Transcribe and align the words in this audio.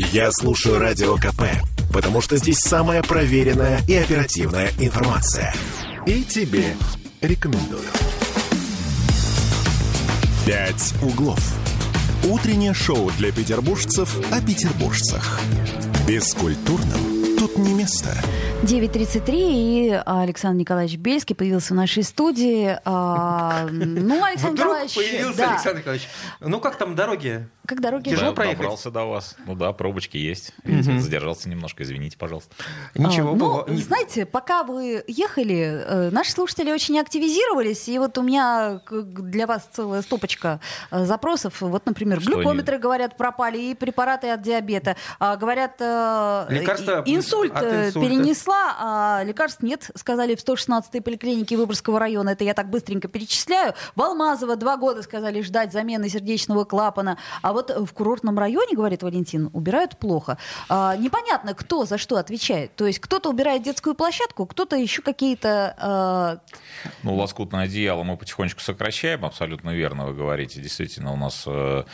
Я 0.00 0.30
слушаю 0.30 0.78
Радио 0.78 1.16
КП, 1.16 1.42
потому 1.92 2.20
что 2.20 2.36
здесь 2.36 2.58
самая 2.60 3.02
проверенная 3.02 3.80
и 3.88 3.96
оперативная 3.96 4.70
информация. 4.78 5.52
И 6.06 6.22
тебе 6.22 6.76
рекомендую. 7.20 7.82
«Пять 10.46 10.94
углов». 11.02 11.40
Утреннее 12.22 12.74
шоу 12.74 13.10
для 13.18 13.32
петербуржцев 13.32 14.16
о 14.30 14.40
петербуржцах. 14.40 15.40
Бескультурным 16.06 17.17
тут 17.54 17.58
не 17.58 17.74
место. 17.74 18.10
9.33, 18.62 19.22
и 19.34 20.02
Александр 20.04 20.60
Николаевич 20.60 20.98
Бельский 20.98 21.34
появился 21.36 21.74
в 21.74 21.76
нашей 21.76 22.02
студии. 22.02 22.76
А, 22.84 23.66
ну, 23.70 24.24
Александр 24.24 24.54
Вдруг 24.62 24.68
Николаевич... 24.68 24.94
появился 24.94 25.38
да. 25.38 25.50
Александр 25.52 25.78
Николаевич. 25.78 26.08
Ну 26.40 26.60
как 26.60 26.76
там 26.76 26.94
дороги? 26.96 27.48
Как 27.66 27.80
дороги? 27.80 28.08
Тяжело 28.10 28.30
Да, 28.30 28.34
проехать? 28.36 28.58
Добрался 28.60 28.90
до 28.90 29.04
вас. 29.04 29.36
Ну 29.46 29.54
да, 29.54 29.72
пробочки 29.72 30.16
есть. 30.16 30.52
Видите, 30.64 30.98
Задержался 30.98 31.48
немножко, 31.50 31.82
извините, 31.84 32.16
пожалуйста. 32.16 32.54
Ничего 32.94 33.30
А, 33.30 33.34
ну, 33.34 33.38
было. 33.38 33.64
Не- 33.68 33.82
знаете, 33.82 34.26
пока 34.26 34.64
вы 34.64 35.04
ехали, 35.06 35.82
э, 35.86 36.10
наши 36.10 36.32
слушатели 36.32 36.72
очень 36.72 36.98
активизировались, 36.98 37.88
и 37.88 37.98
вот 37.98 38.16
у 38.18 38.22
меня 38.22 38.80
для 38.90 39.46
вас 39.46 39.68
целая 39.70 40.02
стопочка 40.02 40.60
э, 40.90 41.04
запросов. 41.04 41.60
Вот, 41.60 41.84
например, 41.86 42.20
глюкометры, 42.20 42.78
говорят, 42.78 43.16
пропали, 43.16 43.58
и 43.58 43.74
препараты 43.74 44.30
от 44.30 44.42
диабета. 44.42 44.96
А, 45.20 45.36
Говорят, 45.36 45.76
э, 45.78 46.46
Лекарства 46.48 47.02
и- 47.02 47.12
инсульт 47.44 47.56
от 47.56 47.62
э, 47.64 47.86
инсульта. 47.88 48.08
перенесла, 48.08 48.76
а 48.78 49.22
лекарств 49.24 49.62
нет, 49.62 49.90
сказали 49.94 50.34
в 50.34 50.44
116-й 50.44 51.00
поликлинике 51.00 51.56
Выборгского 51.56 51.98
района. 51.98 52.30
Это 52.30 52.44
я 52.44 52.54
так 52.54 52.68
быстренько 52.70 53.08
перечисляю. 53.08 53.74
В 53.94 54.02
Алмазово 54.02 54.56
два 54.56 54.76
года 54.76 55.02
сказали 55.02 55.40
ждать 55.42 55.72
замены 55.72 56.08
сердечного 56.08 56.64
клапана. 56.64 57.18
А 57.42 57.52
вот 57.52 57.70
в 57.70 57.92
курортном 57.92 58.38
районе, 58.38 58.74
говорит 58.74 59.02
Валентин, 59.02 59.50
убирают 59.52 59.96
плохо. 59.98 60.38
А, 60.68 60.96
непонятно, 60.96 61.54
кто 61.54 61.84
за 61.84 61.98
что 61.98 62.16
отвечает. 62.16 62.74
То 62.76 62.86
есть 62.86 62.98
кто-то 62.98 63.30
убирает 63.30 63.62
детскую 63.62 63.94
площадку, 63.94 64.46
кто-то 64.46 64.76
еще 64.76 65.02
какие-то... 65.02 65.74
а, 65.78 66.38
Ну, 67.02 67.14
лоскутное 67.14 67.64
одеяло 67.64 68.02
мы 68.02 68.16
потихонечку 68.16 68.60
сокращаем, 68.60 69.24
абсолютно 69.24 69.70
верно 69.70 70.06
вы 70.06 70.14
говорите. 70.14 70.60
Действительно, 70.60 71.12
у 71.12 71.16
нас 71.16 71.44
э, 71.46 71.50
э, 71.50 71.84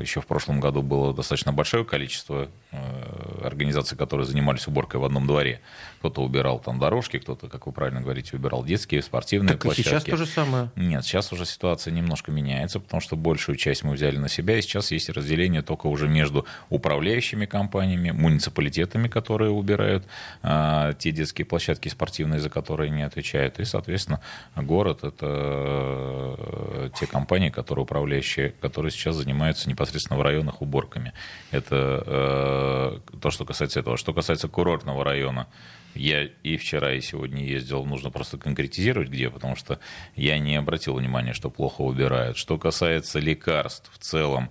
еще 0.00 0.20
в 0.20 0.26
прошлом 0.26 0.60
году 0.60 0.82
было 0.82 1.12
достаточно 1.12 1.52
большое 1.52 1.84
количество 1.84 2.48
э, 2.72 3.40
организаций, 3.44 3.96
которые 3.96 4.26
занимались 4.26 4.66
уборкой 4.66 5.00
в 5.00 5.04
одном 5.04 5.26
дворе. 5.26 5.60
Кто-то 5.98 6.22
убирал 6.22 6.58
там 6.60 6.78
дорожки, 6.78 7.18
кто-то, 7.18 7.48
как 7.48 7.66
вы 7.66 7.72
правильно 7.72 8.00
говорите, 8.00 8.36
убирал 8.36 8.64
детские, 8.64 9.02
спортивные 9.02 9.54
Так 9.54 9.62
площадки. 9.62 9.88
сейчас 9.88 10.04
то 10.04 10.16
же 10.16 10.26
самое. 10.26 10.70
Нет, 10.76 11.04
сейчас 11.04 11.32
уже 11.32 11.44
ситуация 11.44 11.92
немножко 11.92 12.32
меняется, 12.32 12.80
потому 12.80 13.00
что 13.00 13.16
большую 13.16 13.56
часть 13.56 13.84
мы 13.84 13.92
взяли 13.92 14.16
на 14.16 14.28
себя, 14.28 14.58
и 14.58 14.62
сейчас 14.62 14.92
есть 14.92 15.10
разделение 15.10 15.62
только 15.62 15.88
уже 15.88 16.08
между 16.08 16.46
управляющими 16.70 17.44
компаниями, 17.44 18.12
муниципалитетами, 18.12 19.08
которые 19.08 19.50
убирают 19.50 20.04
а, 20.42 20.94
те 20.94 21.10
детские 21.10 21.44
площадки 21.44 21.88
спортивные, 21.88 22.40
за 22.40 22.48
которые 22.48 22.90
не 22.90 23.02
отвечают, 23.02 23.60
и, 23.60 23.64
соответственно, 23.64 24.20
город— 24.54 25.00
это 25.04 26.36
э, 26.38 26.90
те 26.98 27.06
компании, 27.06 27.50
которые 27.50 27.82
управляющие, 27.82 28.54
которые 28.60 28.90
сейчас 28.90 29.16
занимаются 29.16 29.65
непосредственно 29.66 30.18
в 30.18 30.22
районах 30.22 30.62
уборками. 30.62 31.12
Это 31.50 32.02
э, 32.06 33.18
то, 33.20 33.30
что 33.30 33.44
касается 33.44 33.80
этого. 33.80 33.96
Что 33.96 34.12
касается 34.12 34.48
курортного 34.48 35.04
района, 35.04 35.48
я 35.94 36.24
и 36.24 36.56
вчера, 36.56 36.92
и 36.92 37.00
сегодня 37.00 37.44
ездил, 37.44 37.84
нужно 37.84 38.10
просто 38.10 38.38
конкретизировать 38.38 39.08
где, 39.08 39.30
потому 39.30 39.56
что 39.56 39.78
я 40.14 40.38
не 40.38 40.56
обратил 40.56 40.94
внимания, 40.94 41.32
что 41.32 41.50
плохо 41.50 41.82
убирают. 41.82 42.36
Что 42.36 42.58
касается 42.58 43.18
лекарств 43.18 43.90
в 43.92 43.98
целом, 43.98 44.50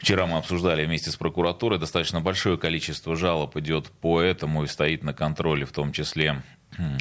Вчера 0.00 0.26
мы 0.26 0.38
обсуждали 0.38 0.86
вместе 0.86 1.10
с 1.10 1.16
прокуратурой, 1.16 1.78
достаточно 1.78 2.22
большое 2.22 2.56
количество 2.56 3.14
жалоб 3.16 3.54
идет 3.58 3.90
по 4.00 4.18
этому 4.22 4.64
и 4.64 4.66
стоит 4.66 5.02
на 5.02 5.12
контроле, 5.12 5.66
в 5.66 5.72
том 5.72 5.92
числе 5.92 6.42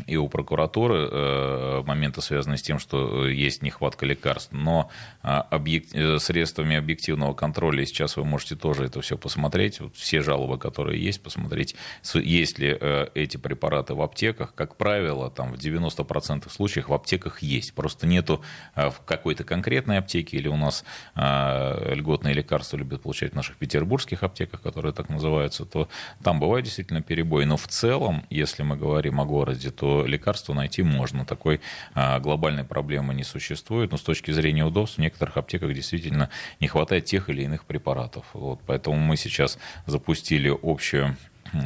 и 0.07 0.17
у 0.17 0.27
прокуратуры 0.27 1.07
э, 1.11 1.83
моменты, 1.85 2.21
связанные 2.21 2.57
с 2.57 2.61
тем, 2.61 2.79
что 2.79 3.27
э, 3.27 3.33
есть 3.33 3.61
нехватка 3.61 4.05
лекарств, 4.05 4.51
но 4.51 4.89
а, 5.21 5.47
объек- 5.51 5.93
э, 5.93 6.17
средствами 6.19 6.75
объективного 6.75 7.33
контроля, 7.33 7.85
сейчас 7.85 8.17
вы 8.17 8.25
можете 8.25 8.55
тоже 8.55 8.85
это 8.85 9.01
все 9.01 9.17
посмотреть, 9.17 9.79
вот 9.79 9.95
все 9.95 10.21
жалобы, 10.21 10.57
которые 10.57 11.01
есть, 11.01 11.21
посмотреть, 11.21 11.75
есть 12.13 12.59
ли 12.59 12.69
эти 13.13 13.37
препараты 13.37 13.93
в 13.93 14.01
аптеках, 14.01 14.53
как 14.55 14.75
правило, 14.75 15.29
там 15.29 15.53
в 15.53 15.57
90% 15.57 16.49
случаев 16.49 16.89
в 16.89 16.93
аптеках 16.93 17.41
есть, 17.41 17.73
просто 17.73 18.07
нету 18.07 18.41
в 18.75 18.95
какой-то 19.05 19.43
конкретной 19.43 19.99
аптеке, 19.99 20.37
или 20.37 20.47
у 20.47 20.57
нас 20.57 20.83
льготные 21.15 22.33
лекарства 22.33 22.77
любят 22.77 23.01
получать 23.01 23.33
в 23.33 23.35
наших 23.35 23.57
петербургских 23.57 24.23
аптеках, 24.23 24.61
которые 24.61 24.93
так 24.93 25.09
называются, 25.09 25.65
то 25.65 25.89
там 26.23 26.39
бывают 26.39 26.65
действительно 26.65 27.01
перебои, 27.01 27.45
но 27.45 27.57
в 27.57 27.67
целом, 27.67 28.25
если 28.29 28.63
мы 28.63 28.75
говорим 28.77 29.19
о 29.19 29.25
городе, 29.25 29.58
то 29.67 30.05
лекарства 30.05 30.53
найти 30.53 30.83
можно. 30.83 31.25
Такой 31.25 31.61
а, 31.93 32.19
глобальной 32.19 32.63
проблемы 32.63 33.13
не 33.13 33.23
существует, 33.23 33.91
но 33.91 33.97
с 33.97 34.01
точки 34.01 34.31
зрения 34.31 34.65
удобств 34.65 34.97
в 34.97 35.01
некоторых 35.01 35.37
аптеках 35.37 35.73
действительно 35.73 36.29
не 36.59 36.67
хватает 36.67 37.05
тех 37.05 37.29
или 37.29 37.43
иных 37.43 37.65
препаратов. 37.65 38.25
Вот, 38.33 38.61
поэтому 38.65 38.97
мы 38.97 39.17
сейчас 39.17 39.57
запустили 39.85 40.55
общую 40.63 41.17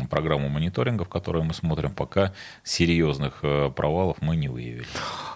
программу 0.10 0.50
мониторинга, 0.50 1.04
в 1.04 1.10
которой 1.10 1.44
мы 1.44 1.54
смотрим, 1.54 1.92
пока 1.92 2.34
серьезных 2.64 3.40
э, 3.44 3.70
провалов 3.76 4.18
мы 4.22 4.36
не 4.36 4.48
выявили. 4.48 4.86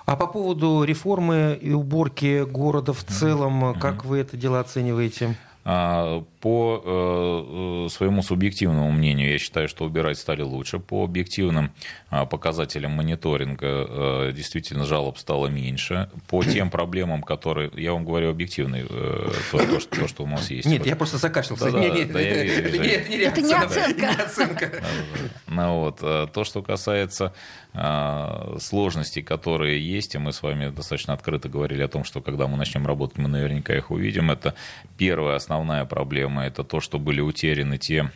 А 0.05 0.15
по 0.15 0.27
поводу 0.27 0.83
реформы 0.83 1.57
и 1.59 1.71
уборки 1.71 2.43
города 2.43 2.93
в 2.93 3.03
целом, 3.03 3.77
как 3.79 4.05
вы 4.05 4.19
это 4.19 4.37
дело 4.37 4.59
оцениваете? 4.59 5.35
А, 5.69 6.23
По 6.39 6.81
э, 6.85 7.85
э, 7.87 7.89
своему 7.89 8.21
субъективному 8.21 8.89
мнению, 8.89 9.31
я 9.33 9.37
считаю, 9.37 9.67
что 9.67 9.83
убирать 9.83 10.17
стали 10.17 10.41
лучше. 10.41 10.79
По 10.79 11.03
объективным 11.03 11.73
а, 12.09 12.25
показателям 12.25 12.91
мониторинга 12.91 13.67
э, 13.67 14.31
действительно 14.33 14.85
жалоб 14.85 15.17
стало 15.17 15.47
меньше. 15.47 16.09
По 16.29 16.41
тем 16.45 16.69
проблемам, 16.69 17.21
которые... 17.21 17.69
Я 17.75 17.91
вам 17.91 18.05
говорю 18.05 18.29
объективный, 18.29 18.83
то, 18.85 19.57
то, 19.57 19.79
что, 19.81 19.99
то, 19.99 20.07
что 20.07 20.23
у 20.23 20.27
нас 20.27 20.49
есть. 20.51 20.69
Нет, 20.69 20.85
я 20.85 20.95
просто 20.95 21.17
закашлялся. 21.17 21.65
Да-да, 21.65 21.79
Не, 21.79 21.89
не, 21.89 22.05
да, 22.05 22.21
я 22.21 22.43
вижу, 22.43 22.61
это 22.61 22.69
вижу. 22.69 22.83
не- 22.83 22.89
это 22.89 23.09
не 23.09 23.17
Это 23.17 23.41
не 23.41 23.49
да, 23.49 23.61
оценка. 23.63 23.99
не 23.99 24.07
оценка. 24.23 24.71
Ну, 25.47 25.79
вот. 25.79 25.99
То, 25.99 26.43
что 26.43 26.61
касается 26.61 27.33
э, 27.73 28.57
сложностей, 28.59 29.23
которые 29.23 29.81
есть, 29.85 30.15
и 30.15 30.17
мы 30.17 30.31
с 30.31 30.41
вами 30.43 30.69
достаточно 30.69 31.13
открыто 31.13 31.49
говорили 31.49 31.81
о 31.81 31.87
том, 31.87 32.03
что 32.03 32.21
когда 32.21 32.47
мы 32.47 32.57
начнем 32.57 32.85
работать, 32.85 33.17
мы 33.17 33.27
наверняка 33.27 33.75
их 33.75 33.89
увидим. 33.91 34.29
Это 34.29 34.53
первая 34.97 35.39
основная 35.57 35.85
проблема, 35.85 36.45
это 36.45 36.63
то, 36.63 36.79
что 36.79 36.99
были 36.99 37.19
утеряны 37.19 37.77
те 37.77 38.11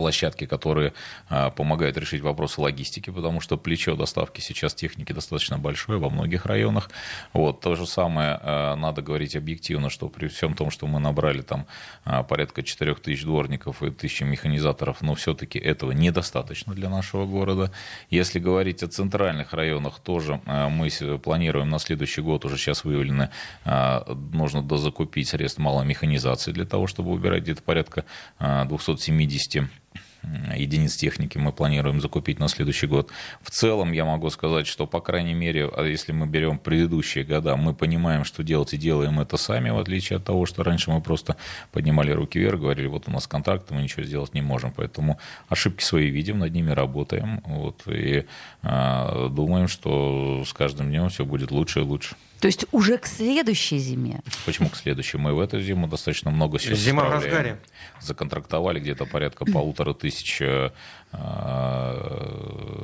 площадки, 0.00 0.46
которые 0.46 0.94
а, 1.28 1.50
помогают 1.50 1.98
решить 1.98 2.22
вопросы 2.22 2.58
логистики, 2.62 3.10
потому 3.10 3.42
что 3.42 3.58
плечо 3.58 3.96
доставки 3.96 4.40
сейчас 4.40 4.72
техники 4.72 5.12
достаточно 5.12 5.58
большое 5.58 5.98
во 5.98 6.08
многих 6.08 6.46
районах. 6.46 6.90
Вот, 7.34 7.60
то 7.60 7.74
же 7.74 7.86
самое 7.86 8.40
а, 8.40 8.76
надо 8.76 9.02
говорить 9.02 9.36
объективно, 9.36 9.90
что 9.90 10.08
при 10.08 10.28
всем 10.28 10.54
том, 10.54 10.70
что 10.70 10.86
мы 10.86 11.00
набрали 11.00 11.42
там 11.42 11.66
а, 12.06 12.22
порядка 12.22 12.62
4 12.62 12.94
тысяч 12.94 13.24
дворников 13.24 13.82
и 13.82 13.88
1000 13.88 14.24
механизаторов, 14.24 15.02
но 15.02 15.14
все-таки 15.14 15.58
этого 15.58 15.92
недостаточно 15.92 16.72
для 16.72 16.88
нашего 16.88 17.26
города. 17.26 17.70
Если 18.08 18.38
говорить 18.38 18.82
о 18.82 18.88
центральных 18.88 19.52
районах, 19.52 19.98
тоже 19.98 20.40
мы 20.46 20.88
планируем 21.22 21.68
на 21.68 21.78
следующий 21.78 22.22
год, 22.22 22.46
уже 22.46 22.56
сейчас 22.56 22.84
выявлено, 22.84 23.28
а, 23.66 24.04
нужно 24.32 24.62
дозакупить 24.62 25.28
средств 25.28 25.58
малой 25.58 25.84
механизации 25.84 26.52
для 26.52 26.64
того, 26.64 26.86
чтобы 26.86 27.10
убирать 27.10 27.42
где-то 27.42 27.62
порядка 27.62 28.06
а, 28.38 28.64
270 28.64 29.68
единиц 30.54 30.96
техники 30.96 31.38
мы 31.38 31.52
планируем 31.52 32.00
закупить 32.00 32.38
на 32.38 32.48
следующий 32.48 32.86
год. 32.86 33.10
В 33.42 33.50
целом 33.50 33.92
я 33.92 34.04
могу 34.04 34.30
сказать, 34.30 34.66
что, 34.66 34.86
по 34.86 35.00
крайней 35.00 35.34
мере, 35.34 35.68
а 35.68 35.84
если 35.84 36.12
мы 36.12 36.26
берем 36.26 36.58
предыдущие 36.58 37.24
года, 37.24 37.56
мы 37.56 37.74
понимаем, 37.74 38.24
что 38.24 38.42
делать 38.42 38.74
и 38.74 38.76
делаем 38.76 39.20
это 39.20 39.36
сами, 39.36 39.70
в 39.70 39.78
отличие 39.78 40.18
от 40.18 40.24
того, 40.24 40.46
что 40.46 40.62
раньше 40.62 40.90
мы 40.90 41.00
просто 41.00 41.36
поднимали 41.72 42.12
руки 42.12 42.38
вверх, 42.38 42.60
говорили, 42.60 42.86
вот 42.86 43.08
у 43.08 43.10
нас 43.10 43.26
контракт, 43.26 43.70
мы 43.70 43.82
ничего 43.82 44.02
сделать 44.02 44.34
не 44.34 44.42
можем. 44.42 44.72
Поэтому 44.72 45.18
ошибки 45.48 45.82
свои 45.82 46.10
видим, 46.10 46.38
над 46.38 46.52
ними 46.52 46.70
работаем. 46.70 47.40
Вот, 47.44 47.82
и 47.86 48.26
а, 48.62 49.28
думаем, 49.28 49.68
что 49.68 50.44
с 50.46 50.52
каждым 50.52 50.88
днем 50.88 51.08
все 51.08 51.24
будет 51.24 51.50
лучше 51.50 51.80
и 51.80 51.82
лучше. 51.82 52.16
То 52.40 52.46
есть 52.46 52.64
уже 52.72 52.96
к 52.96 53.06
следующей 53.06 53.78
зиме. 53.78 54.22
Почему 54.46 54.70
к 54.70 54.76
следующему? 54.76 55.24
Мы 55.24 55.34
в 55.34 55.40
эту 55.40 55.60
зиму 55.60 55.86
достаточно 55.86 56.30
много 56.30 56.58
сейчас 56.58 56.78
Зима 56.78 57.04
в 57.04 57.10
разгаре. 57.10 57.60
Законтрактовали 58.00 58.80
где-то 58.80 59.04
порядка 59.04 59.44
полутора 59.44 59.92
тысяч 59.92 60.09
э, 60.10 60.40
э, 60.40 60.70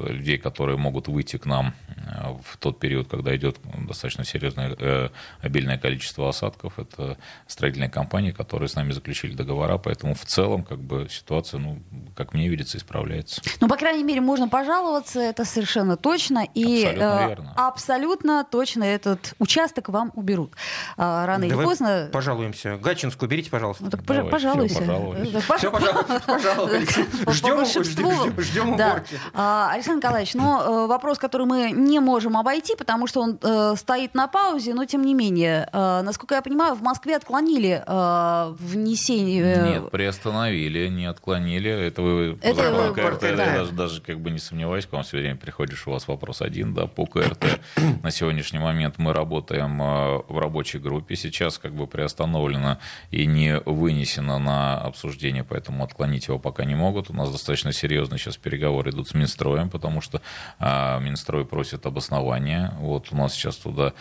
людей, 0.08 0.38
которые 0.38 0.76
могут 0.76 1.08
выйти 1.08 1.36
к 1.36 1.46
нам 1.46 1.74
э, 1.96 2.32
в 2.44 2.56
тот 2.58 2.78
период, 2.78 3.08
когда 3.08 3.34
идет 3.36 3.56
достаточно 3.86 4.24
серьезное 4.24 4.74
э, 4.78 5.08
обильное 5.40 5.78
количество 5.78 6.28
осадков. 6.28 6.78
Это 6.78 7.16
строительные 7.46 7.90
компании, 7.90 8.30
которые 8.32 8.68
с 8.68 8.74
нами 8.74 8.92
заключили 8.92 9.34
договора, 9.34 9.78
поэтому 9.78 10.14
в 10.14 10.24
целом 10.24 10.64
как 10.64 10.78
бы 10.80 11.08
ситуация, 11.10 11.58
ну, 11.60 11.80
как 12.16 12.34
мне 12.34 12.48
видится, 12.48 12.78
исправляется. 12.78 13.40
Ну, 13.60 13.68
по 13.68 13.76
крайней 13.76 14.04
мере, 14.04 14.20
можно 14.20 14.48
пожаловаться, 14.48 15.20
это 15.20 15.44
совершенно 15.44 15.96
точно. 15.96 16.46
И 16.54 16.84
Абсолютно 16.84 17.44
э, 17.44 17.52
абсолютно 17.56 18.44
точно 18.50 18.84
этот 18.84 19.34
участок 19.38 19.88
вам 19.88 20.12
уберут. 20.14 20.52
А, 20.96 21.26
рано 21.26 21.48
Давай 21.48 21.64
или 21.64 21.70
поздно. 21.70 22.08
пожалуемся. 22.12 22.76
Гатчинскую 22.76 23.28
уберите, 23.28 23.50
пожалуйста. 23.50 23.84
Ну, 23.84 23.90
так 23.90 24.04
Давай, 24.04 24.22
пожа- 24.24 24.30
пожалуйся. 24.30 24.74
всё, 24.74 24.86
пожалуй. 24.86 25.30
Да, 25.32 25.38
пож- 25.40 25.58
Всё, 25.58 25.70
пожалуй- 25.70 26.04
пожалуйста. 26.26 27.02
По- 27.18 27.24
по 27.26 27.32
Ждем-. 27.32 28.15
Ждем- 28.24 28.40
ждем 28.42 28.76
Да. 28.76 28.86
уборки. 28.90 29.18
А, 29.34 29.70
Александр 29.72 29.98
Николаевич, 30.04 30.34
но 30.34 30.62
э, 30.62 30.86
вопрос, 30.86 31.18
который 31.18 31.46
мы 31.46 31.70
не 31.70 32.00
можем 32.00 32.36
обойти, 32.36 32.74
потому 32.76 33.06
что 33.06 33.20
он 33.20 33.38
э, 33.42 33.74
стоит 33.76 34.14
на 34.14 34.26
паузе, 34.28 34.74
но 34.74 34.84
тем 34.84 35.02
не 35.02 35.14
менее, 35.14 35.68
э, 35.72 36.02
насколько 36.02 36.34
я 36.34 36.42
понимаю, 36.42 36.74
в 36.74 36.82
Москве 36.82 37.16
отклонили 37.16 37.82
э, 37.86 38.54
внесение... 38.58 39.56
Нет, 39.80 39.90
приостановили, 39.90 40.88
не 40.88 41.06
отклонили. 41.06 41.70
Это 41.70 42.02
вы 42.02 42.36
по 42.36 42.46
Это 42.46 42.56
закону 42.62 42.88
вы- 42.88 42.94
КРТ, 42.94 43.20
да. 43.20 43.28
я 43.44 43.54
даже, 43.58 43.72
даже 43.72 44.00
как 44.00 44.20
бы 44.20 44.30
не 44.30 44.38
сомневаюсь, 44.38 44.86
к 44.86 44.92
вам 44.92 45.02
все 45.02 45.18
время 45.18 45.36
приходишь, 45.36 45.86
у 45.86 45.90
вас 45.90 46.08
вопрос 46.08 46.42
один, 46.42 46.74
да, 46.74 46.86
по 46.86 47.06
КРТ. 47.06 47.60
На 48.02 48.10
сегодняшний 48.10 48.58
момент 48.58 48.94
мы 48.98 49.12
работаем 49.12 49.80
э, 49.82 50.22
в 50.28 50.38
рабочей 50.38 50.78
группе, 50.78 51.16
сейчас 51.16 51.58
как 51.58 51.74
бы 51.74 51.86
приостановлено 51.86 52.78
и 53.10 53.26
не 53.26 53.58
вынесено 53.60 54.38
на 54.38 54.78
обсуждение, 54.80 55.44
поэтому 55.44 55.84
отклонить 55.84 56.28
его 56.28 56.38
пока 56.38 56.64
не 56.64 56.74
могут. 56.74 57.10
У 57.10 57.12
нас 57.14 57.30
достаточно 57.30 57.72
серьезные 58.06 58.18
сейчас 58.18 58.36
переговоры 58.36 58.90
идут 58.90 59.08
с 59.08 59.14
Минстроем, 59.14 59.68
потому 59.68 60.00
что 60.00 60.20
а, 60.58 60.98
Минстрой 61.00 61.44
просит 61.44 61.86
обоснования. 61.86 62.72
Вот 62.78 63.08
у 63.12 63.16
нас 63.16 63.34
сейчас 63.34 63.56
туда 63.56 63.92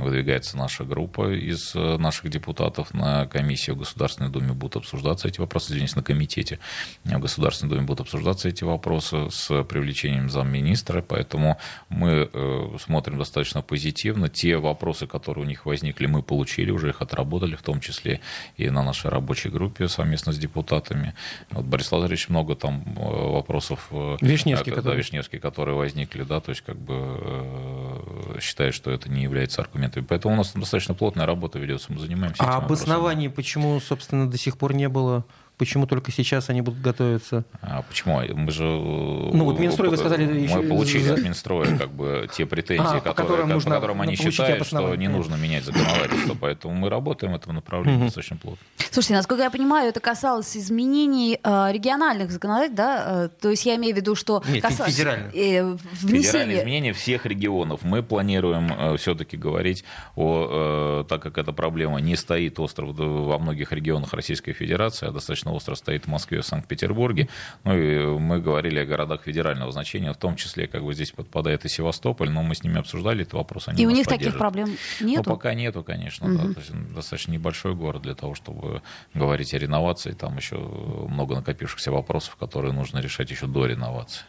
выдвигается 0.00 0.56
наша 0.56 0.84
группа 0.84 1.32
из 1.32 1.74
э, 1.74 1.96
наших 1.96 2.30
депутатов 2.30 2.92
на 2.94 3.26
комиссии 3.26 3.72
в 3.72 3.78
Государственной 3.78 4.30
Думе 4.30 4.52
будут 4.52 4.76
обсуждаться 4.76 5.28
эти 5.28 5.40
вопросы, 5.40 5.72
извините, 5.72 5.96
на 5.96 6.02
комитете 6.02 6.58
в 7.04 7.18
Государственной 7.18 7.70
Думе 7.70 7.82
будут 7.86 8.00
обсуждаться 8.00 8.48
эти 8.48 8.64
вопросы 8.64 9.30
с 9.30 9.64
привлечением 9.64 10.28
замминистра, 10.28 11.02
поэтому 11.02 11.58
мы 11.88 12.28
э, 12.32 12.76
смотрим 12.78 13.18
достаточно 13.18 13.62
позитивно. 13.62 14.28
Те 14.28 14.58
вопросы, 14.58 15.06
которые 15.06 15.44
у 15.44 15.48
них 15.48 15.66
возникли, 15.66 16.06
мы 16.06 16.22
получили, 16.22 16.70
уже 16.70 16.90
их 16.90 17.00
отработали, 17.00 17.56
в 17.56 17.62
том 17.62 17.80
числе 17.80 18.20
и 18.56 18.70
на 18.70 18.82
нашей 18.82 19.10
рабочей 19.10 19.48
группе 19.48 19.88
совместно 19.88 20.32
с 20.32 20.38
депутатами. 20.38 21.14
Вот 21.50 21.64
Борис 21.64 21.90
Лазаревич 21.90 22.28
много 22.28 22.54
там 22.54 22.84
э, 22.96 23.23
вопросов 23.32 23.86
э, 23.90 24.16
Вишневский, 24.20 24.72
а, 24.72 24.76
да, 24.76 24.80
который- 24.82 24.96
Вишневский, 24.98 25.38
которые 25.38 25.76
возникли, 25.76 26.22
да, 26.22 26.40
то 26.40 26.50
есть 26.50 26.62
как 26.62 26.76
бы 26.76 26.94
э, 26.96 28.38
считает, 28.40 28.74
что 28.74 28.90
это 28.90 29.10
не 29.10 29.22
является 29.22 29.60
аргументом. 29.62 30.04
Поэтому 30.04 30.34
у 30.34 30.36
нас 30.36 30.52
достаточно 30.54 30.94
плотная 30.94 31.26
работа 31.26 31.58
ведется, 31.58 31.92
мы 31.92 31.98
занимаемся 31.98 32.42
А 32.42 32.44
этим 32.46 32.52
вопросом. 32.60 32.84
обоснований 32.86 33.30
почему, 33.30 33.78
собственно, 33.80 34.30
до 34.30 34.38
сих 34.38 34.56
пор 34.58 34.74
не 34.74 34.88
было? 34.88 35.24
Почему 35.56 35.86
только 35.86 36.10
сейчас 36.10 36.50
они 36.50 36.62
будут 36.62 36.80
готовиться? 36.80 37.44
А 37.62 37.82
почему? 37.82 38.20
Мы 38.34 38.50
же... 38.50 38.64
Ну, 38.64 39.44
вот 39.44 39.60
Минстрой, 39.60 39.88
вы 39.88 39.96
сказали, 39.96 40.26
Мы 40.26 40.32
еще- 40.40 40.62
получили 40.62 41.08
от 41.10 41.22
Минстроя 41.22 41.76
как 41.78 41.90
бы 41.92 42.28
те 42.32 42.44
претензии, 42.44 42.82
А, 42.84 42.94
по 42.94 43.00
которые, 43.00 43.14
которым 43.14 43.46
как- 43.46 43.54
нужно 43.54 43.70
по 43.70 43.76
которым 43.76 44.00
они 44.00 44.16
считают, 44.16 44.66
что 44.66 44.96
не 44.96 45.06
нужно 45.08 45.36
менять 45.36 45.64
законодательство. 45.64 46.36
Поэтому 46.40 46.74
мы 46.74 46.90
работаем 46.90 47.32
в 47.32 47.36
этом 47.36 47.54
направлении 47.54 48.04
достаточно 48.06 48.36
плотно. 48.36 48.58
Слушайте, 48.90 49.14
насколько 49.14 49.44
я 49.44 49.50
понимаю, 49.50 49.88
это 49.90 50.00
касалось 50.00 50.56
изменений 50.56 51.38
э, 51.42 51.68
региональных 51.72 52.30
законодательств, 52.32 52.76
да? 52.76 53.04
Э, 53.26 53.28
то 53.40 53.50
есть 53.50 53.64
я 53.64 53.76
имею 53.76 53.94
в 53.94 53.96
виду, 53.96 54.14
что... 54.16 54.42
Нет, 54.48 54.64
каса- 54.64 54.86
федеральных. 54.86 55.28
э, 55.34 55.34
Федеральные 55.36 55.78
внесение... 56.02 56.60
изменения 56.62 56.92
всех 56.92 57.26
регионов. 57.26 57.80
Мы 57.84 58.02
планируем 58.02 58.96
все-таки 58.98 59.36
говорить 59.36 59.84
о, 60.16 61.02
э, 61.02 61.04
так 61.08 61.22
как 61.22 61.38
эта 61.38 61.52
проблема 61.52 62.00
не 62.00 62.16
стоит 62.16 62.58
остро 62.58 62.86
во 62.86 63.38
многих 63.38 63.70
регионах 63.72 64.12
Российской 64.14 64.52
Федерации, 64.52 65.06
а 65.08 65.12
достаточно 65.12 65.43
остро 65.52 65.74
стоит 65.74 66.04
в 66.04 66.08
Москве, 66.08 66.40
в 66.40 66.46
Санкт-Петербурге. 66.46 67.28
Ну 67.64 67.76
и 67.76 68.18
мы 68.18 68.40
говорили 68.40 68.80
о 68.80 68.86
городах 68.86 69.22
федерального 69.22 69.72
значения, 69.72 70.12
в 70.12 70.16
том 70.16 70.36
числе, 70.36 70.66
как 70.66 70.82
бы 70.84 70.94
здесь 70.94 71.10
подпадает 71.12 71.64
и 71.64 71.68
Севастополь, 71.68 72.30
но 72.30 72.42
мы 72.42 72.54
с 72.54 72.62
ними 72.62 72.78
обсуждали 72.78 73.22
этот 73.22 73.34
вопрос. 73.34 73.68
Они 73.68 73.82
И 73.82 73.86
у 73.86 73.90
них 73.90 74.06
таких 74.06 74.38
проблем 74.38 74.76
Ну, 75.00 75.06
нету? 75.06 75.30
пока 75.30 75.54
нету, 75.54 75.82
конечно, 75.82 76.28
да. 76.28 76.54
То 76.54 76.60
есть 76.60 76.72
достаточно 76.94 77.32
небольшой 77.32 77.74
город 77.74 78.02
для 78.02 78.14
того, 78.14 78.34
чтобы 78.34 78.82
говорить 79.14 79.54
о 79.54 79.58
реновации. 79.58 80.12
Там 80.12 80.36
еще 80.36 80.56
много 80.56 81.34
накопившихся 81.34 81.90
вопросов, 81.90 82.36
которые 82.36 82.72
нужно 82.72 82.98
решать 82.98 83.30
еще 83.30 83.46
до 83.46 83.66
реновации. 83.66 84.24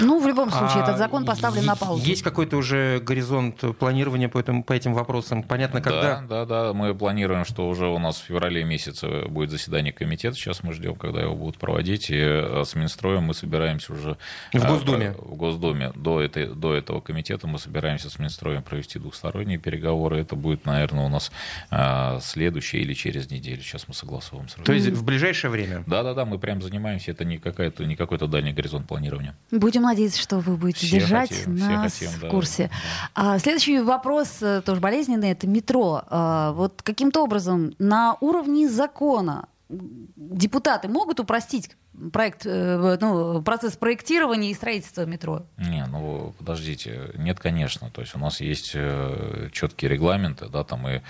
Ну, 0.00 0.20
в 0.20 0.26
любом 0.26 0.50
случае, 0.50 0.80
А 0.80 0.82
этот 0.82 0.98
закон 0.98 1.24
поставлен 1.24 1.64
на 1.64 1.76
паузу. 1.76 2.04
Есть 2.04 2.22
какой-то 2.22 2.56
уже 2.56 3.00
горизонт 3.00 3.62
планирования 3.78 4.28
по, 4.28 4.38
этому, 4.38 4.64
по 4.64 4.72
этим 4.72 4.94
вопросам? 4.94 5.42
Понятно, 5.42 5.80
когда? 5.80 6.20
Да, 6.20 6.44
да, 6.44 6.46
да. 6.46 6.72
Мы 6.72 6.94
планируем, 6.94 7.44
что 7.44 7.68
уже 7.68 7.86
у 7.86 7.98
нас 7.98 8.16
в 8.16 8.24
феврале 8.24 8.64
месяце 8.64 9.26
будет 9.28 9.50
заседание 9.50 9.92
комитета. 9.92 10.36
Сейчас 10.36 10.62
мы 10.62 10.72
ждем, 10.72 10.96
когда 10.96 11.20
его 11.20 11.34
будут 11.34 11.58
проводить. 11.58 12.10
И 12.10 12.16
э, 12.16 12.64
с 12.64 12.74
Минстроем 12.74 13.24
мы 13.24 13.34
собираемся 13.34 13.92
уже... 13.92 14.16
В 14.52 14.56
э, 14.56 14.68
Госдуме. 14.68 15.12
В 15.12 15.36
Госдуме. 15.36 15.92
До, 15.94 16.20
этой, 16.20 16.48
до 16.48 16.74
этого 16.74 17.00
комитета 17.00 17.46
мы 17.46 17.58
собираемся 17.58 18.10
с 18.10 18.18
Минстроем 18.18 18.62
провести 18.62 18.98
двухсторонние 18.98 19.58
переговоры. 19.58 20.18
Это 20.20 20.34
будет, 20.34 20.66
наверное, 20.66 21.06
у 21.06 21.08
нас 21.08 21.30
э, 21.70 22.18
следующее 22.20 22.82
или 22.82 22.94
через 22.94 23.30
неделю. 23.30 23.62
Сейчас 23.62 23.86
мы 23.86 23.94
согласовываем 23.94 24.48
сразу. 24.48 24.64
То 24.64 24.72
есть 24.72 24.88
в 24.88 25.04
ближайшее 25.04 25.50
время? 25.50 25.84
Да, 25.86 26.02
да, 26.02 26.14
да, 26.14 26.24
мы 26.24 26.38
прям 26.38 26.60
занимаемся. 26.60 27.12
Это 27.12 27.24
не, 27.24 27.38
какая-то, 27.38 27.84
не 27.84 27.94
какой-то 27.94 28.26
дальний 28.26 28.52
горизонт 28.52 28.88
планирования. 28.88 29.36
Будем 29.52 29.83
надеяться, 29.84 30.20
что 30.20 30.38
вы 30.38 30.56
будете 30.56 30.86
Все 30.86 31.00
держать 31.00 31.30
хотим, 31.30 31.56
нас 31.56 31.92
хотим, 31.92 32.10
в 32.10 32.20
да, 32.20 32.28
курсе. 32.28 32.70
да. 33.14 33.34
А, 33.34 33.38
следующий 33.38 33.80
вопрос, 33.80 34.42
э, 34.42 34.62
тоже 34.62 34.80
болезненный, 34.80 35.30
это 35.30 35.46
метро. 35.46 36.02
А, 36.06 36.52
вот 36.52 36.82
каким-то 36.82 37.22
образом 37.22 37.74
на 37.78 38.16
уровне 38.20 38.68
закона 38.68 39.48
депутаты 39.68 40.88
могут 40.88 41.20
упростить 41.20 41.70
проект, 42.12 42.42
э, 42.44 42.98
ну, 43.00 43.42
процесс 43.42 43.76
проектирования 43.76 44.50
и 44.50 44.54
строительства 44.54 45.04
метро? 45.06 45.46
Не, 45.56 45.86
ну 45.86 46.34
подождите, 46.38 47.12
нет, 47.16 47.38
конечно. 47.40 47.90
То 47.90 48.00
есть 48.02 48.14
у 48.14 48.18
нас 48.18 48.40
есть 48.40 48.72
э, 48.74 49.48
четкие 49.52 49.90
регламенты, 49.90 50.48
да, 50.48 50.64
там 50.64 50.86
и, 50.88 51.00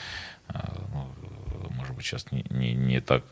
ну, 0.48 1.06
может 1.70 1.96
быть, 1.96 2.04
сейчас 2.04 2.30
не, 2.30 2.44
не, 2.50 2.74
не 2.74 3.00
так 3.00 3.24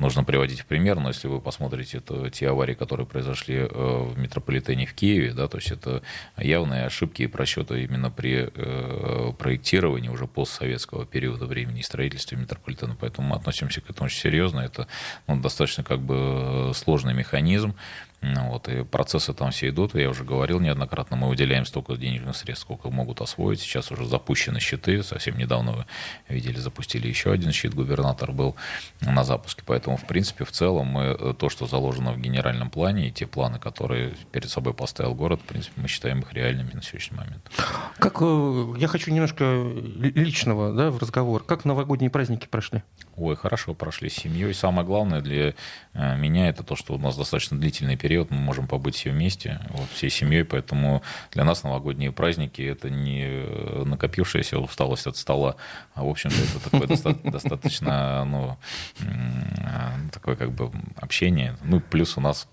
нужно 0.00 0.24
приводить 0.24 0.60
в 0.60 0.66
пример, 0.66 0.98
но 0.98 1.08
если 1.08 1.28
вы 1.28 1.40
посмотрите 1.40 1.98
это, 1.98 2.30
те 2.30 2.48
аварии, 2.48 2.74
которые 2.74 3.06
произошли 3.06 3.56
э, 3.56 3.66
в 3.68 4.18
метрополитене 4.18 4.86
в 4.86 4.94
Киеве, 4.94 5.32
да, 5.32 5.46
то 5.46 5.58
есть 5.58 5.70
это 5.70 6.02
явные 6.36 6.86
ошибки 6.86 7.22
и 7.22 7.26
просчеты 7.26 7.84
именно 7.84 8.10
при 8.10 8.50
э, 8.52 9.32
проектировании 9.38 10.08
уже 10.08 10.26
постсоветского 10.26 11.06
периода 11.06 11.46
времени 11.46 11.80
и 11.80 11.82
строительстве 11.82 12.38
метрополитена, 12.38 12.96
поэтому 12.98 13.28
мы 13.28 13.36
относимся 13.36 13.80
к 13.80 13.90
этому 13.90 14.06
очень 14.06 14.20
серьезно. 14.20 14.60
Это 14.60 14.88
ну, 15.28 15.40
достаточно 15.40 15.84
как 15.84 16.00
бы 16.00 16.72
сложный 16.74 17.14
механизм, 17.14 17.74
вот, 18.22 18.68
и 18.68 18.84
процессы 18.84 19.32
там 19.32 19.50
все 19.50 19.70
идут. 19.70 19.94
Я 19.94 20.10
уже 20.10 20.24
говорил 20.24 20.60
неоднократно, 20.60 21.16
мы 21.16 21.28
выделяем 21.28 21.64
столько 21.64 21.96
денежных 21.96 22.36
средств, 22.36 22.64
сколько 22.64 22.90
могут 22.90 23.20
освоить. 23.20 23.60
Сейчас 23.60 23.90
уже 23.90 24.04
запущены 24.06 24.60
счеты. 24.60 25.02
Совсем 25.02 25.38
недавно 25.38 25.72
вы 25.72 25.86
видели, 26.28 26.58
запустили 26.58 27.08
еще 27.08 27.32
один 27.32 27.52
счет. 27.52 27.74
Губернатор 27.74 28.32
был 28.32 28.56
на 29.00 29.24
запуске. 29.24 29.62
Поэтому, 29.64 29.96
в 29.96 30.04
принципе, 30.04 30.44
в 30.44 30.52
целом 30.52 30.88
мы 30.88 31.02
э, 31.18 31.34
то, 31.38 31.48
что 31.48 31.66
заложено 31.66 32.12
в 32.12 32.18
генеральном 32.18 32.70
плане, 32.70 33.08
и 33.08 33.10
те 33.10 33.26
планы, 33.26 33.58
которые 33.58 34.14
перед 34.32 34.50
собой 34.50 34.74
поставил 34.74 35.14
город, 35.14 35.40
в 35.42 35.46
принципе, 35.46 35.80
мы 35.80 35.88
считаем 35.88 36.20
их 36.20 36.32
реальными 36.32 36.72
на 36.74 36.82
сегодняшний 36.82 37.16
момент. 37.16 37.50
Как, 37.98 38.18
э, 38.20 38.74
я 38.78 38.88
хочу 38.88 39.10
немножко 39.10 39.44
ли- 39.44 40.12
личного 40.12 40.74
да, 40.74 40.90
в 40.90 40.98
разговор. 40.98 41.42
Как 41.44 41.64
новогодние 41.64 42.10
праздники 42.10 42.46
прошли? 42.46 42.82
Ой, 43.16 43.36
хорошо 43.36 43.74
прошли 43.74 44.10
с 44.10 44.14
семьей. 44.14 44.52
Самое 44.52 44.86
главное 44.86 45.20
для 45.20 45.54
э, 45.94 46.16
меня 46.16 46.48
это 46.48 46.62
то, 46.62 46.76
что 46.76 46.94
у 46.94 46.98
нас 46.98 47.16
достаточно 47.16 47.58
длительный 47.58 47.96
период, 47.96 48.09
мы 48.18 48.36
можем 48.38 48.66
побыть 48.66 48.94
все 48.96 49.10
вместе, 49.10 49.60
вот, 49.70 49.88
всей 49.90 50.10
семьей, 50.10 50.44
поэтому 50.44 51.02
для 51.32 51.44
нас 51.44 51.62
новогодние 51.62 52.12
праздники 52.12 52.62
это 52.62 52.90
не 52.90 53.22
э, 53.24 53.82
накопившаяся 53.84 54.58
усталость 54.58 55.06
от 55.06 55.16
стола, 55.16 55.56
а 55.94 56.04
в 56.04 56.08
общем-то 56.08 56.36
это 56.36 56.70
такое 56.70 56.86
доста- 56.88 57.14
достаточно, 57.30 58.24
ну, 58.24 58.56
м, 59.00 60.10
такое 60.12 60.36
как 60.36 60.52
бы 60.52 60.70
общение. 60.96 61.56
Ну, 61.62 61.80
плюс 61.80 62.16
у 62.16 62.20
нас 62.20 62.48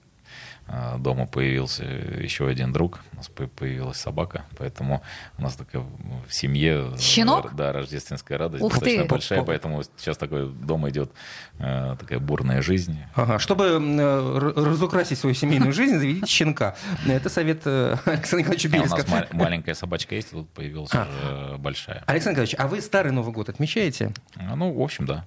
дома 0.98 1.28
появился 1.28 1.84
еще 1.86 2.48
один 2.48 2.74
друг, 2.74 3.00
у 3.14 3.18
нас 3.18 3.28
по- 3.30 3.48
появилась 3.48 3.98
собака, 3.98 4.46
поэтому 4.58 5.02
у 5.38 5.42
нас 5.42 5.56
такая 5.56 5.82
в 6.28 6.34
семье 6.34 6.92
э, 6.94 6.98
Щенок? 7.00 7.56
да, 7.56 7.72
рождественская 7.72 8.38
радость 8.38 8.64
Ух 8.64 8.72
достаточно 8.74 9.04
ты! 9.04 9.10
большая, 9.10 9.44
поэтому 9.44 9.84
сейчас 9.98 10.18
такой 10.18 10.52
дома 10.52 10.90
идет 10.90 11.12
э, 11.60 11.96
такая 12.00 12.20
бурная 12.20 12.62
жизнь. 12.62 13.00
Ага. 13.16 13.40
Чтобы 13.40 13.66
э, 13.80 14.52
разукрасить 14.56 15.18
свою 15.20 15.34
семейную 15.36 15.72
жизнь, 15.72 15.98
заведите 15.98 16.26
щенка. 16.28 16.76
Это 17.08 17.30
совет 17.30 17.66
Александра 17.66 18.40
Николаевича 18.40 18.68
А 18.68 18.72
у 18.72 18.74
Белецка. 18.74 18.98
нас 18.98 19.08
ма- 19.10 19.28
маленькая 19.32 19.74
собачка 19.74 20.16
есть, 20.16 20.32
тут 20.32 20.50
появилась 20.50 20.90
А. 20.94 21.08
уже 21.08 21.58
большая. 21.60 22.04
Александр 22.08 22.42
Николаевич, 22.42 22.56
а 22.60 22.68
вы 22.68 22.82
Старый 22.82 23.12
Новый 23.12 23.32
год 23.34 23.50
отмечаете? 23.50 24.12
А, 24.36 24.56
Ну, 24.56 24.74
в 24.74 24.82
общем, 24.82 25.06
да. 25.06 25.26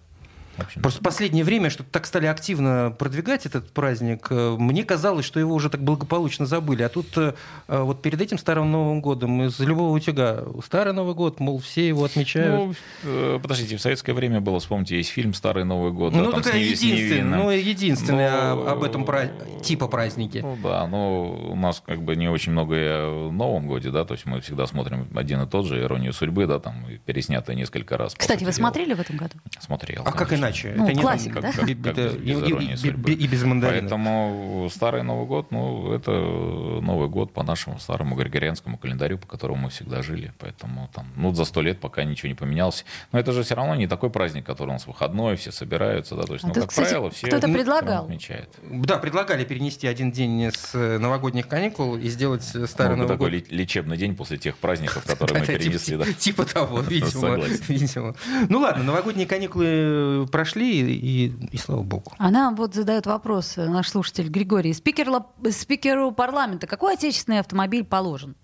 Просто 0.83 1.01
в 1.01 1.03
последнее 1.05 1.45
время 1.45 1.71
что-то 1.71 1.91
так 1.91 2.07
стали 2.07 2.27
активно 2.27 2.95
продвигать 2.99 3.47
этот 3.47 3.71
праздник. 3.73 4.27
Э, 4.31 4.57
мне 4.59 4.85
казалось, 4.85 5.25
что 5.25 5.41
его 5.41 5.55
уже 5.55 5.71
так 5.71 5.83
благополучно 5.83 6.47
забыли. 6.47 6.83
А 6.83 6.89
тут 6.89 7.17
э, 7.17 7.35
э, 7.69 7.81
вот 7.81 8.03
перед 8.03 8.21
этим 8.21 8.39
Старым 8.39 8.71
Новым 8.71 9.01
годом 9.01 9.43
из 9.43 9.59
любого 9.61 9.95
утюга 9.95 10.45
Старый 10.65 10.93
Новый 10.93 11.15
год, 11.15 11.41
мол, 11.41 11.59
все 11.59 11.89
его 11.89 12.05
отмечают. 12.05 12.77
Ну, 13.05 13.41
подождите, 13.41 13.77
в 13.77 13.81
советское 13.81 14.13
время 14.13 14.41
было, 14.41 14.61
вспомните, 14.61 14.97
есть 14.97 15.11
фильм 15.11 15.35
«Старый 15.35 15.65
Новый 15.65 15.93
год». 15.93 16.13
Ну, 16.13 16.31
да, 16.31 16.41
такая 16.41 16.61
единственная, 16.61 17.39
ну, 17.39 17.51
единственная 17.51 18.55
но... 18.55 18.69
об 18.69 18.83
этом 18.83 19.05
пра... 19.05 19.31
типа 19.63 19.89
празднике. 19.89 20.43
Ну, 20.43 20.57
да, 20.63 20.87
но 20.87 21.31
у 21.31 21.57
нас 21.57 21.83
как 21.85 22.03
бы 22.03 22.17
не 22.17 22.29
очень 22.29 22.53
много 22.53 23.29
в 23.29 23.33
Новом 23.33 23.67
годе, 23.67 23.91
да, 23.91 24.05
то 24.05 24.15
есть 24.15 24.27
мы 24.27 24.41
всегда 24.41 24.67
смотрим 24.67 25.09
один 25.15 25.43
и 25.43 25.47
тот 25.47 25.67
же 25.67 25.81
«Иронию 25.81 26.13
судьбы», 26.13 26.47
да, 26.47 26.59
там 26.59 26.85
переснято 27.07 27.55
несколько 27.55 27.97
раз. 27.97 28.15
Кстати, 28.15 28.45
вы 28.45 28.53
смотрели 28.53 28.95
в 28.95 29.01
этом 29.01 29.17
году? 29.17 29.35
Смотрел. 29.59 30.03
А 30.03 30.13
конечно. 30.13 30.25
как 30.25 30.33
иначе? 30.41 30.75
Ну, 30.77 30.85
это 30.85 30.93
не 30.95 31.01
классик, 31.01 31.33
как, 31.33 31.43
да? 31.43 31.53
Как, 31.53 31.61
как, 31.61 31.69
это, 31.71 32.19
без, 32.19 32.41
без 32.41 32.85
и, 32.85 32.89
и, 32.89 33.13
и 33.13 33.27
без 33.27 33.43
мандарина. 33.45 33.81
Поэтому 33.81 34.69
Старый 34.71 35.03
Новый 35.03 35.27
год, 35.27 35.51
ну, 35.51 35.93
это 35.93 36.11
Новый 36.11 37.09
год 37.09 37.33
по 37.33 37.43
нашему 37.43 37.79
старому 37.79 38.17
григорианскому 38.17 38.79
календарю, 38.79 39.19
по 39.19 39.27
которому 39.27 39.63
мы 39.63 39.71
всегда 39.71 40.03
жили. 40.03 40.33
Поэтому 40.39 40.89
там, 40.95 41.07
ну, 41.17 41.33
за 41.33 41.45
сто 41.45 41.61
лет 41.61 41.79
пока 41.81 42.05
ничего 42.05 42.29
не 42.29 42.35
поменялось. 42.35 42.85
Но 43.13 43.19
это 43.19 43.33
же 43.33 43.43
все 43.43 43.55
равно 43.55 43.75
не 43.75 43.87
такой 43.87 44.11
праздник, 44.11 44.47
который 44.47 44.71
у 44.71 44.73
нас 44.73 44.87
выходной, 44.87 45.37
все 45.37 45.53
собираются, 45.53 46.15
да, 46.17 46.23
то 46.23 46.33
есть, 46.33 46.45
а 46.45 46.49
ну, 46.49 46.55
тут, 46.55 46.63
как 46.63 46.71
кстати, 46.71 46.91
правило, 46.91 47.11
все 47.11 47.27
кто-то 47.27 47.49
предлагал. 47.49 48.05
отмечают. 48.05 48.51
Да, 48.63 48.99
предлагали 48.99 49.45
перенести 49.45 49.87
один 49.87 50.13
день 50.13 50.51
с 50.51 50.75
новогодних 50.75 51.49
каникул 51.49 51.97
и 51.97 52.09
сделать 52.09 52.43
Старый 52.43 52.97
ну, 52.97 53.03
Новый 53.03 53.17
такой 53.17 53.41
год. 53.41 53.51
лечебный 53.51 53.97
день 53.97 54.17
после 54.17 54.39
тех 54.39 54.57
праздников, 54.57 55.05
которые 55.05 55.41
мы 55.41 55.47
перенесли. 55.47 56.15
Типа 56.15 56.45
того, 56.45 56.81
видимо. 56.89 58.15
Ну 58.49 58.61
ладно, 58.61 58.85
новогодние 58.85 59.27
каникулы 59.27 60.27
прошли, 60.31 60.81
и, 60.81 61.33
и 61.53 61.57
слава 61.59 61.83
богу. 61.83 62.13
А 62.19 62.31
нам 62.31 62.57
вот 62.57 62.75
задает 62.75 63.07
вопрос 63.07 63.57
наш 63.57 63.89
слушатель 63.89 64.29
Григорий. 64.29 64.73
Спикер, 64.73 65.09
спикеру 65.51 66.13
парламента 66.13 66.67
какой 66.67 66.95
отечественный 66.95 67.41
автомобиль 67.41 67.85
положен? 67.85 68.37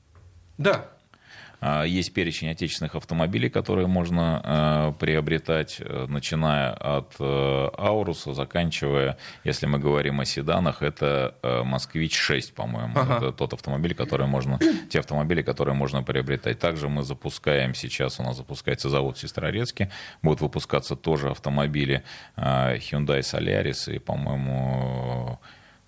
Да, 0.59 0.91
есть 1.87 2.13
перечень 2.13 2.51
отечественных 2.51 2.95
автомобилей, 2.95 3.49
которые 3.49 3.87
можно 3.87 4.41
а, 4.45 4.93
приобретать, 4.93 5.77
э, 5.81 6.07
начиная 6.09 6.73
от 6.73 7.15
э, 7.19 7.69
Ауруса, 7.77 8.35
заканчивая, 8.35 9.17
если 9.45 9.67
мы 9.67 9.79
говорим 9.79 10.21
о 10.21 10.25
седанах, 10.25 10.83
это 10.83 11.35
э, 11.43 11.63
Москвич-6, 11.63 12.53
по-моему. 12.55 12.93
Ага. 12.99 13.17
Это 13.17 13.33
тот 13.33 13.55
автомобиль, 13.55 13.95
который 13.95 14.27
можно, 14.27 14.59
те 14.91 15.01
автомобили, 15.01 15.43
которые 15.43 15.75
можно 15.75 16.03
приобретать. 16.03 16.59
Также 16.59 16.89
мы 16.89 17.03
запускаем 17.03 17.75
сейчас, 17.75 18.21
у 18.21 18.23
нас 18.23 18.37
запускается 18.37 18.89
завод 18.89 19.17
в 19.17 19.21
Сестрорецке, 19.21 19.91
будут 20.23 20.41
выпускаться 20.41 20.97
тоже 20.97 21.31
автомобили 21.31 22.03
Hyundai 22.37 23.21
Solaris 23.21 23.93
и, 23.95 23.99
по-моему, 23.99 25.41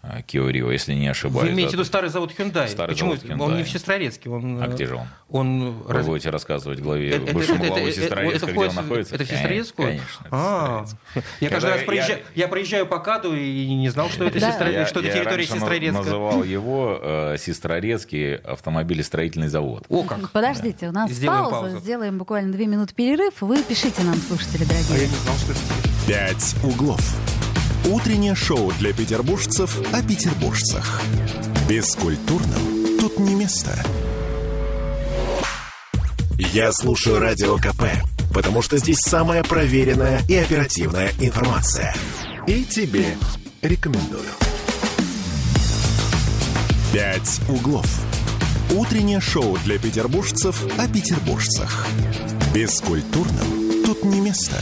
Kia 0.02 0.48
Rio, 0.48 0.72
если 0.72 0.94
не 0.94 1.08
ошибаюсь. 1.08 1.48
Вы 1.48 1.54
имеете 1.54 1.70
в 1.70 1.72
виду 1.74 1.84
старый 1.84 2.08
завод 2.08 2.32
Hyundai? 2.38 2.68
Старый 2.68 2.94
Почему? 2.94 3.16
завод 3.16 3.30
Hyundai. 3.30 3.42
Он 3.42 3.56
не 3.56 3.64
в 3.64 3.68
Сестрорецке. 3.68 4.30
Он, 4.30 4.62
а 4.62 4.68
где 4.68 4.86
же 4.86 4.94
он? 4.94 5.08
он 5.28 5.72
Вы 5.82 5.92
раз... 5.92 6.06
будете 6.06 6.30
рассказывать 6.30 6.78
главе, 6.78 7.10
это, 7.10 7.34
бывшему 7.34 7.64
это, 7.64 7.74
главу 7.74 7.90
Сестрорецка, 7.90 8.46
где 8.46 8.68
он 8.68 8.74
находится? 8.74 9.14
Это 9.16 9.24
в 9.24 9.28
Сестрорецку? 9.28 9.82
Конечно, 9.82 10.26
а, 10.30 10.86
Я 11.40 11.50
каждый 11.50 11.70
раз 11.70 11.82
проезжаю, 11.82 12.20
я... 12.34 12.44
я 12.44 12.48
проезжаю 12.48 12.86
по 12.86 13.00
КАДу 13.00 13.34
и 13.34 13.74
не 13.74 13.88
знал, 13.88 14.08
что 14.08 14.24
это, 14.24 14.38
Сестро... 14.38 14.86
что 14.86 15.00
это 15.00 15.10
территория 15.10 15.46
Сестрорецка. 15.46 15.98
Я 15.98 16.04
называл 16.04 16.42
его 16.44 16.98
э, 17.02 17.36
Сестрорецкий 17.38 18.36
автомобилестроительный 18.36 19.48
завод. 19.48 19.84
О, 19.88 20.04
как. 20.04 20.30
Подождите, 20.30 20.88
у 20.88 20.92
нас 20.92 21.10
пауза, 21.10 21.80
сделаем 21.80 22.18
буквально 22.18 22.52
две 22.52 22.66
минуты 22.66 22.94
перерыв. 22.94 23.34
Вы 23.40 23.62
пишите 23.62 24.02
нам, 24.02 24.14
слушатели 24.14 24.64
дорогие. 24.64 24.94
А 24.94 24.96
я 24.96 25.06
не 25.08 25.14
знал, 25.16 25.36
что 25.36 25.52
это... 25.52 25.60
Пять 26.06 26.54
углов. 26.62 27.00
Утреннее 27.88 28.34
шоу 28.34 28.70
для 28.78 28.92
петербуржцев 28.92 29.78
о 29.94 30.02
петербуржцах. 30.02 31.00
Бескультурным 31.70 32.98
тут 33.00 33.18
не 33.18 33.34
место. 33.34 33.82
Я 36.52 36.70
слушаю 36.72 37.18
Радио 37.18 37.56
КП, 37.56 37.84
потому 38.34 38.60
что 38.60 38.76
здесь 38.76 38.98
самая 39.00 39.42
проверенная 39.42 40.20
и 40.28 40.36
оперативная 40.36 41.12
информация. 41.18 41.94
И 42.46 42.62
тебе 42.64 43.16
рекомендую. 43.62 44.28
«Пять 46.92 47.40
углов». 47.48 47.88
Утреннее 48.70 49.20
шоу 49.20 49.56
для 49.64 49.78
петербуржцев 49.78 50.62
о 50.78 50.86
петербуржцах. 50.88 51.86
Бескультурным 52.52 53.82
тут 53.86 54.04
не 54.04 54.20
место. 54.20 54.56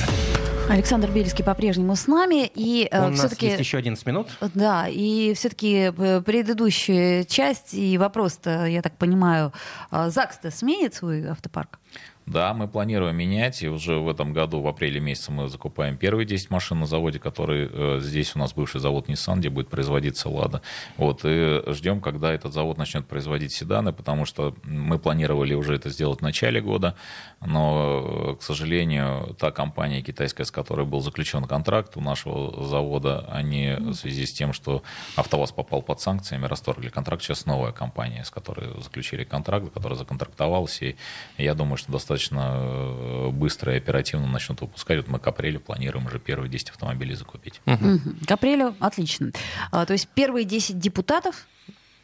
Александр 0.68 1.10
Бельский 1.10 1.44
по-прежнему 1.44 1.94
с 1.94 2.06
нами. 2.08 2.50
И, 2.54 2.88
э, 2.90 3.06
У 3.06 3.10
нас 3.10 3.40
есть 3.40 3.58
еще 3.60 3.78
11 3.78 4.04
минут. 4.06 4.28
Да, 4.54 4.88
и 4.88 5.32
все-таки 5.34 5.92
э, 5.96 6.20
предыдущая 6.20 7.24
часть 7.24 7.72
и 7.72 7.96
вопрос-то, 7.98 8.66
я 8.66 8.82
так 8.82 8.96
понимаю, 8.96 9.52
э, 9.92 10.10
ЗАГС-то 10.10 10.50
сменит 10.50 10.94
свой 10.94 11.26
автопарк? 11.26 11.78
Да, 12.26 12.54
мы 12.54 12.66
планируем 12.66 13.14
менять, 13.16 13.62
и 13.62 13.68
уже 13.68 13.98
в 13.98 14.08
этом 14.08 14.32
году, 14.32 14.60
в 14.60 14.66
апреле 14.66 14.98
месяце, 14.98 15.30
мы 15.30 15.48
закупаем 15.48 15.96
первые 15.96 16.26
10 16.26 16.50
машин 16.50 16.80
на 16.80 16.86
заводе, 16.86 17.20
который 17.20 17.70
э, 17.70 18.00
здесь 18.02 18.34
у 18.34 18.40
нас 18.40 18.52
бывший 18.52 18.80
завод 18.80 19.08
Nissan, 19.08 19.38
где 19.38 19.48
будет 19.48 19.68
производиться 19.68 20.28
«Лада». 20.28 20.60
Вот, 20.96 21.20
и 21.22 21.62
ждем, 21.68 22.00
когда 22.00 22.32
этот 22.32 22.52
завод 22.52 22.78
начнет 22.78 23.06
производить 23.06 23.52
седаны, 23.52 23.92
потому 23.92 24.24
что 24.24 24.56
мы 24.64 24.98
планировали 24.98 25.54
уже 25.54 25.76
это 25.76 25.88
сделать 25.88 26.18
в 26.18 26.22
начале 26.22 26.60
года, 26.60 26.96
но, 27.40 28.36
к 28.40 28.42
сожалению, 28.42 29.36
та 29.38 29.52
компания 29.52 30.02
китайская, 30.02 30.44
с 30.44 30.50
которой 30.50 30.84
был 30.84 31.02
заключен 31.02 31.44
контракт 31.44 31.96
у 31.96 32.00
нашего 32.00 32.64
завода, 32.64 33.24
они 33.30 33.76
в 33.78 33.94
связи 33.94 34.26
с 34.26 34.32
тем, 34.32 34.52
что 34.52 34.82
АвтоВАЗ 35.14 35.52
попал 35.52 35.80
под 35.80 36.00
санкциями, 36.00 36.46
расторгли 36.46 36.88
контракт. 36.88 37.22
Сейчас 37.22 37.46
новая 37.46 37.70
компания, 37.70 38.24
с 38.24 38.30
которой 38.30 38.82
заключили 38.82 39.22
контракт, 39.22 39.72
которая 39.72 39.96
законтрактовалась, 39.96 40.82
и 40.82 40.96
я 41.38 41.54
думаю, 41.54 41.76
что 41.76 41.92
достаточно 41.92 42.15
достаточно 42.16 42.56
э, 42.56 43.30
быстро 43.30 43.74
и 43.74 43.76
оперативно 43.76 44.26
начнут 44.26 44.60
выпускать. 44.60 44.98
Вот 44.98 45.08
мы 45.08 45.18
к 45.18 45.26
апрелю 45.26 45.60
планируем 45.60 46.06
уже 46.06 46.18
первые 46.18 46.48
10 46.50 46.70
автомобилей 46.70 47.14
закупить. 47.14 47.60
Угу. 47.66 48.00
К 48.26 48.30
апрелю 48.30 48.74
отлично. 48.80 49.30
А, 49.70 49.84
то 49.86 49.92
есть 49.92 50.08
первые 50.08 50.44
10 50.44 50.78
депутатов 50.78 51.46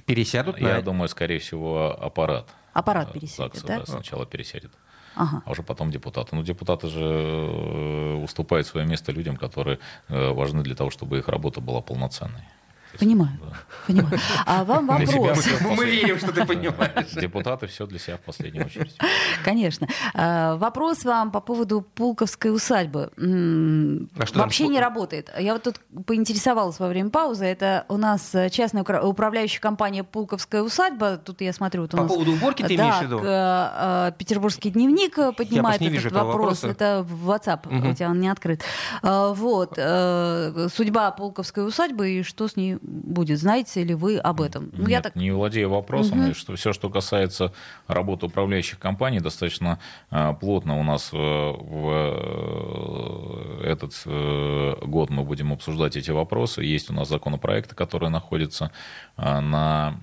пересядут? 0.07 0.59
Я 0.59 0.77
на... 0.77 0.83
думаю, 0.83 1.09
скорее 1.09 1.39
всего, 1.39 1.97
аппарат. 2.01 2.49
Аппарат 2.73 3.11
э, 3.11 3.13
пересядет, 3.15 3.55
ЗАГСа, 3.55 3.67
да? 3.67 3.79
да? 3.79 3.87
Сначала 3.87 4.27
пересядет. 4.27 4.71
Ага. 5.15 5.43
а 5.45 5.51
уже 5.51 5.63
потом 5.63 5.91
депутаты. 5.91 6.35
Ну, 6.35 6.43
депутаты 6.43 6.89
же 6.89 7.05
э, 7.05 8.15
уступают 8.25 8.67
свое 8.67 8.87
место 8.87 9.13
людям, 9.13 9.37
которые 9.37 9.79
важны 10.09 10.63
для 10.63 10.75
того, 10.75 10.91
чтобы 10.91 11.19
их 11.19 11.29
работа 11.29 11.61
была 11.61 11.83
полноценной. 11.83 12.45
Понимаю. 12.99 13.39
Да. 13.41 13.57
Понимаю. 13.87 14.19
А 14.47 14.65
вам 14.65 14.87
вопрос. 14.87 15.47
Мы 15.77 15.85
верим, 15.87 16.19
что 16.19 16.33
ты 16.33 16.45
понимаешь. 16.45 17.11
Депутаты 17.21 17.67
все 17.67 17.87
для 17.87 17.99
себя 17.99 18.17
в 18.17 18.21
последнюю 18.21 18.67
очередь. 18.67 18.97
Конечно. 19.45 19.89
А, 20.15 20.57
вопрос 20.57 21.05
вам 21.05 21.31
по 21.31 21.41
поводу 21.41 21.81
Пулковской 21.81 22.55
усадьбы. 22.55 23.11
А 23.17 24.39
Вообще 24.39 24.69
не 24.69 24.81
работает. 24.81 25.33
Я 25.39 25.55
вот 25.55 25.63
тут 25.63 25.81
поинтересовалась 26.07 26.79
во 26.79 26.89
время 26.89 27.11
паузы. 27.11 27.45
Это 27.45 27.85
у 27.89 27.97
нас 27.97 28.35
частная 28.51 28.83
управляющая 28.83 29.61
компания 29.61 30.05
Пулковская 30.05 30.63
усадьба. 30.63 31.17
Тут 31.17 31.41
я 31.41 31.53
смотрю. 31.53 31.89
По 31.89 32.05
поводу 32.05 32.33
уборки 32.33 32.63
ты 32.63 32.75
имеешь 32.75 32.97
в 32.97 33.03
виду? 33.03 33.21
А, 33.25 34.11
Петербургский 34.13 34.71
дневник 34.71 35.17
поднимает 35.37 35.83
этот 35.83 36.13
вопрос. 36.13 36.65
Это 36.65 37.05
в 37.09 37.31
WhatsApp. 37.31 37.91
У 37.91 37.95
тебя 37.95 38.11
он 38.11 38.21
не 38.21 38.29
открыт. 38.29 38.63
Вот. 39.03 39.75
Э, 39.77 40.69
судьба 40.73 41.11
Пулковской 41.11 41.67
усадьбы 41.67 42.11
и 42.11 42.23
что 42.23 42.49
с 42.49 42.57
ней 42.57 42.79
будет. 42.83 43.39
Знаете 43.39 43.85
ли 43.85 43.95
вы 43.95 44.19
об 44.19 44.41
этом? 44.41 44.71
Ну, 44.73 44.81
Нет, 44.81 44.91
я 44.91 45.01
так... 45.01 45.17
не 45.17 45.31
владею 45.31 45.71
вопросом. 45.71 46.27
Угу. 46.27 46.35
Что, 46.35 46.57
все, 46.57 46.73
что 46.73 46.91
касается 46.91 47.53
работы 47.87 48.27
управляющих 48.27 48.79
компаний, 48.79 49.21
достаточно 49.21 49.79
э, 50.11 50.35
плотно 50.41 50.79
у 50.79 50.83
нас 50.83 51.11
э, 51.13 51.17
в 51.17 51.91
э, 53.65 53.71
этот 53.73 54.03
э, 54.07 54.75
год 54.83 55.11
мы 55.11 55.25
будем 55.25 55.53
обсуждать 55.53 55.97
эти 55.97 56.11
вопросы. 56.11 56.63
Есть 56.63 56.91
у 56.91 56.93
нас 56.93 57.09
законопроекты, 57.09 57.75
которые 57.75 58.11
находятся 58.11 58.73
э, 59.17 59.41
на, 59.41 59.99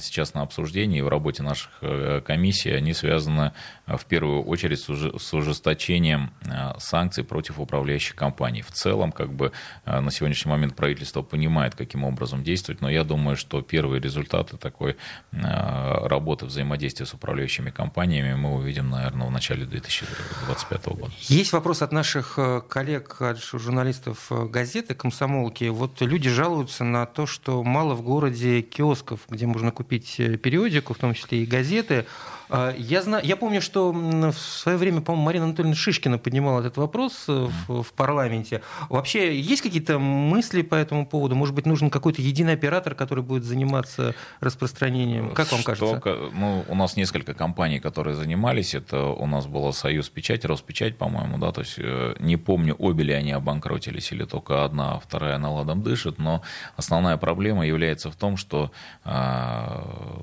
сейчас 0.00 0.34
на 0.34 0.42
обсуждении 0.42 1.00
в 1.00 1.08
работе 1.08 1.42
наших 1.42 1.70
э, 1.82 2.22
комиссий. 2.24 2.70
Они 2.70 2.94
связаны 2.94 3.52
э, 3.86 3.96
в 3.96 4.04
первую 4.06 4.42
очередь 4.42 4.80
с 4.80 5.34
ужесточением 5.34 6.30
э, 6.46 6.78
санкций 6.78 7.24
против 7.24 7.60
управляющих 7.60 8.14
компаний. 8.14 8.62
В 8.62 8.70
целом, 8.70 9.12
как 9.12 9.32
бы 9.32 9.52
на 9.84 10.10
сегодняшний 10.10 10.50
момент 10.50 10.76
правительство 10.76 11.22
понимает, 11.22 11.74
как 11.74 11.90
каким 11.90 12.04
образом 12.04 12.44
действовать, 12.44 12.82
но 12.82 12.88
я 12.88 13.02
думаю, 13.02 13.36
что 13.36 13.62
первые 13.62 14.00
результаты 14.00 14.56
такой 14.56 14.96
работы 15.32 16.46
взаимодействия 16.46 17.04
с 17.04 17.14
управляющими 17.14 17.70
компаниями 17.70 18.34
мы 18.34 18.54
увидим, 18.54 18.90
наверное, 18.90 19.26
в 19.26 19.32
начале 19.32 19.64
2025 19.64 20.86
года. 20.86 21.12
Есть 21.22 21.52
вопрос 21.52 21.82
от 21.82 21.90
наших 21.90 22.38
коллег, 22.68 23.20
от 23.20 23.42
журналистов 23.42 24.30
газеты 24.30 24.94
«Комсомолки». 24.94 25.64
Вот 25.64 26.00
люди 26.00 26.30
жалуются 26.30 26.84
на 26.84 27.06
то, 27.06 27.26
что 27.26 27.64
мало 27.64 27.94
в 27.94 28.02
городе 28.02 28.62
киосков, 28.62 29.22
где 29.28 29.46
можно 29.46 29.72
купить 29.72 29.89
периодику, 29.98 30.94
в 30.94 30.98
том 30.98 31.14
числе 31.14 31.42
и 31.42 31.46
газеты. 31.46 32.06
А, 32.50 32.74
я, 32.76 33.02
знаю, 33.02 33.24
я 33.24 33.36
помню, 33.36 33.60
что 33.60 33.92
в 33.92 34.38
свое 34.38 34.76
время, 34.76 35.00
по-моему, 35.00 35.24
Марина 35.24 35.44
Анатольевна 35.46 35.76
Шишкина 35.76 36.18
поднимала 36.18 36.60
этот 36.60 36.76
вопрос 36.76 37.24
э, 37.28 37.48
в, 37.68 37.82
в 37.82 37.92
парламенте. 37.92 38.62
Вообще, 38.88 39.40
есть 39.40 39.62
какие-то 39.62 39.98
мысли 39.98 40.62
по 40.62 40.74
этому 40.74 41.06
поводу? 41.06 41.36
Может 41.36 41.54
быть, 41.54 41.66
нужен 41.66 41.90
какой-то 41.90 42.22
единый 42.22 42.54
оператор, 42.54 42.94
который 42.94 43.22
будет 43.22 43.44
заниматься 43.44 44.14
распространением? 44.40 45.30
Как 45.30 45.52
вам 45.52 45.62
кажется? 45.62 45.98
Что, 45.98 46.30
ну, 46.34 46.64
у 46.68 46.74
нас 46.74 46.96
несколько 46.96 47.34
компаний, 47.34 47.78
которые 47.78 48.16
занимались. 48.16 48.74
Это 48.74 49.04
у 49.06 49.26
нас 49.26 49.46
было 49.46 49.70
Союз 49.70 50.08
Печать, 50.08 50.44
Роспечать, 50.44 50.98
по-моему, 50.98 51.38
да, 51.38 51.52
то 51.52 51.60
есть 51.60 51.76
э, 51.78 52.14
не 52.18 52.36
помню, 52.36 52.74
обе 52.78 53.04
ли 53.04 53.12
они 53.12 53.32
обанкротились 53.32 54.10
или 54.12 54.24
только 54.24 54.64
одна, 54.64 54.94
а 54.94 54.98
вторая 54.98 55.38
наладом 55.38 55.82
дышит, 55.82 56.18
но 56.18 56.42
основная 56.76 57.16
проблема 57.16 57.66
является 57.66 58.10
в 58.10 58.16
том, 58.16 58.36
что 58.36 58.72
э, 59.04 59.10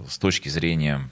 с 0.07 0.17
точки 0.17 0.49
зрения 0.49 1.09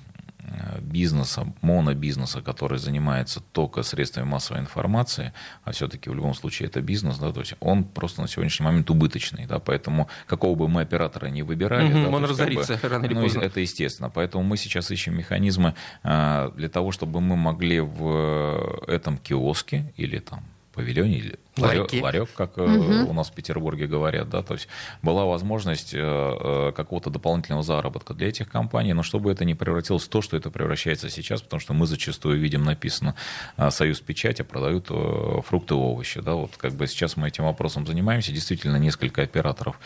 бизнеса, 0.82 1.54
монобизнеса, 1.62 2.42
который 2.42 2.78
занимается 2.78 3.42
только 3.52 3.84
средствами 3.84 4.26
массовой 4.26 4.62
информации, 4.62 5.34
а 5.64 5.72
все-таки 5.72 6.10
в 6.10 6.16
любом 6.16 6.34
случае 6.34 6.70
это 6.70 6.82
бизнес, 6.82 7.18
да, 7.18 7.32
то 7.32 7.40
есть 7.40 7.54
он 7.60 7.84
просто 7.84 8.22
на 8.22 8.28
сегодняшний 8.28 8.66
момент 8.66 8.90
убыточный, 8.90 9.46
да, 9.46 9.60
поэтому 9.60 10.08
какого 10.28 10.56
бы 10.56 10.68
мы 10.68 10.82
оператора 10.82 11.28
не 11.28 11.44
выбирали, 11.44 11.92
угу, 11.92 12.12
да, 12.12 12.16
он 12.18 12.26
разорится 12.26 12.74
как 12.74 12.82
бы, 12.84 12.90
рано 12.90 13.06
или 13.06 13.14
ну, 13.14 13.22
поздно. 13.22 13.42
Это 13.42 13.60
естественно, 13.60 14.10
поэтому 14.10 14.44
мы 14.44 14.58
сейчас 14.58 14.92
ищем 14.92 15.18
механизмы 15.18 15.76
э, 16.04 16.52
для 16.56 16.70
того, 16.70 16.92
чтобы 16.92 17.22
мы 17.22 17.36
могли 17.36 17.80
в 17.80 18.84
этом 18.88 19.18
киоске 19.18 19.94
или 19.98 20.20
там 20.20 20.44
павильоне 20.74 21.18
или 21.18 21.40
ларек, 21.58 21.90
ларек 22.02 22.30
как 22.34 22.58
угу. 22.58 23.10
у 23.10 23.14
нас 23.14 23.30
в 23.30 23.34
Петербурге 23.34 23.88
говорят, 23.88 24.30
да, 24.30 24.44
то 24.44 24.54
есть 24.54 24.68
была 25.02 25.26
возможность 25.26 25.94
э, 25.94 26.00
э, 26.00 26.72
какого-то 26.76 27.10
дополнительного 27.10 27.64
заработка 27.64 28.14
для 28.14 28.28
этих 28.28 28.50
компаний, 28.50 28.94
но 28.94 29.04
чтобы 29.04 29.32
это 29.32 29.46
не 29.46 29.56
превратилось 29.56 30.04
в 30.04 30.10
то, 30.10 30.22
что 30.22 30.38
это 30.38 30.50
превращается 30.52 31.10
сейчас, 31.10 31.42
потому 31.42 31.60
что 31.60 31.74
мы 31.74 31.88
зачастую 31.88 32.40
видим 32.40 32.64
написано 32.64 33.16
«Союз 33.70 34.00
печати», 34.02 34.42
продают 34.42 34.88
фрукты 35.46 35.74
и 35.74 35.78
овощи, 35.78 36.22
да, 36.22 36.34
вот 36.34 36.58
как 36.58 36.74
бы 36.74 36.88
сейчас 36.88 37.18
мы 37.18 37.28
этим 37.28 37.46
вопросом 37.46 37.86
занимаемся, 37.88 38.32
действительно 38.32 38.78
несколько 38.78 39.22
операторов 39.22 39.80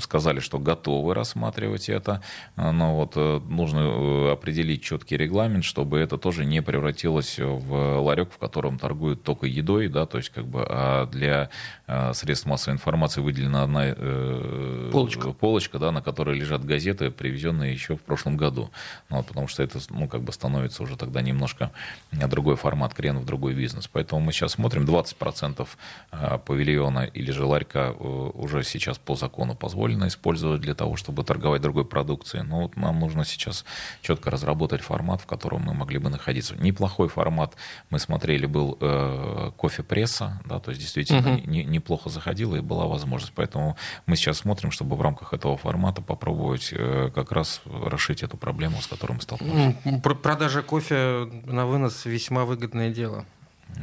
сказали, 0.00 0.40
что 0.40 0.58
готовы 0.58 1.14
рассматривать 1.14 1.88
это, 1.88 2.22
но 2.56 2.94
вот 2.94 3.16
нужно 3.48 4.32
определить 4.32 4.82
четкий 4.82 5.16
регламент, 5.16 5.64
чтобы 5.64 5.98
это 5.98 6.18
тоже 6.18 6.44
не 6.44 6.62
превратилось 6.62 7.38
в 7.38 8.00
ларек, 8.00 8.30
в 8.32 8.38
котором 8.38 8.78
торгуют 8.78 9.22
только 9.22 9.46
едой, 9.46 9.88
да, 9.88 10.06
то 10.06 10.17
то 10.18 10.20
есть 10.20 10.30
как 10.30 10.46
бы 10.46 10.66
а 10.68 11.06
для 11.06 11.48
а, 11.86 12.12
средств 12.12 12.44
массовой 12.44 12.74
информации 12.74 13.20
выделена 13.20 13.62
одна 13.62 13.82
э, 13.86 14.90
полочка, 14.90 15.30
полочка 15.30 15.78
да, 15.78 15.92
на 15.92 16.02
которой 16.02 16.36
лежат 16.36 16.64
газеты, 16.64 17.12
привезенные 17.12 17.72
еще 17.72 17.96
в 17.96 18.00
прошлом 18.00 18.36
году. 18.36 18.72
Ну, 19.10 19.18
вот, 19.18 19.28
потому 19.28 19.46
что 19.46 19.62
это 19.62 19.78
ну, 19.90 20.08
как 20.08 20.22
бы 20.22 20.32
становится 20.32 20.82
уже 20.82 20.96
тогда 20.96 21.22
немножко 21.22 21.70
другой 22.10 22.56
формат, 22.56 22.94
крен 22.94 23.18
в 23.20 23.24
другой 23.24 23.54
бизнес. 23.54 23.86
Поэтому 23.86 24.20
мы 24.20 24.32
сейчас 24.32 24.52
смотрим, 24.52 24.84
20% 24.84 25.68
а, 26.10 26.38
павильона 26.38 27.04
или 27.04 27.30
же 27.30 27.44
ларька 27.44 27.94
э, 27.96 28.02
уже 28.02 28.64
сейчас 28.64 28.98
по 28.98 29.14
закону 29.14 29.54
позволено 29.54 30.08
использовать 30.08 30.60
для 30.60 30.74
того, 30.74 30.96
чтобы 30.96 31.22
торговать 31.22 31.62
другой 31.62 31.84
продукцией. 31.84 32.44
Но 32.44 32.62
вот 32.62 32.76
нам 32.76 32.98
нужно 32.98 33.24
сейчас 33.24 33.64
четко 34.02 34.32
разработать 34.32 34.80
формат, 34.80 35.20
в 35.20 35.26
котором 35.26 35.62
мы 35.62 35.74
могли 35.74 35.98
бы 35.98 36.10
находиться. 36.10 36.56
Неплохой 36.56 37.08
формат 37.08 37.54
мы 37.90 38.00
смотрели 38.00 38.46
был 38.46 38.76
э, 38.80 39.52
кофе-пресс, 39.56 40.07
пресса, 40.08 40.40
да, 40.44 40.58
то 40.58 40.70
есть 40.70 40.80
действительно 40.80 41.34
угу. 41.34 41.50
не, 41.50 41.64
неплохо 41.64 42.08
заходила 42.08 42.56
и 42.56 42.60
была 42.60 42.86
возможность. 42.86 43.32
Поэтому 43.34 43.76
мы 44.06 44.16
сейчас 44.16 44.38
смотрим, 44.38 44.70
чтобы 44.70 44.96
в 44.96 45.02
рамках 45.02 45.34
этого 45.34 45.56
формата 45.56 46.02
попробовать 46.02 46.70
э, 46.72 47.10
как 47.14 47.32
раз 47.32 47.60
решить 47.66 48.22
эту 48.22 48.36
проблему, 48.36 48.80
с 48.80 48.86
которой 48.86 49.12
мы 49.12 49.20
столкнулись. 49.20 49.74
Продажа 50.22 50.62
кофе 50.62 51.28
на 51.44 51.66
вынос 51.66 52.04
весьма 52.04 52.44
выгодное 52.44 52.90
дело. 52.90 53.24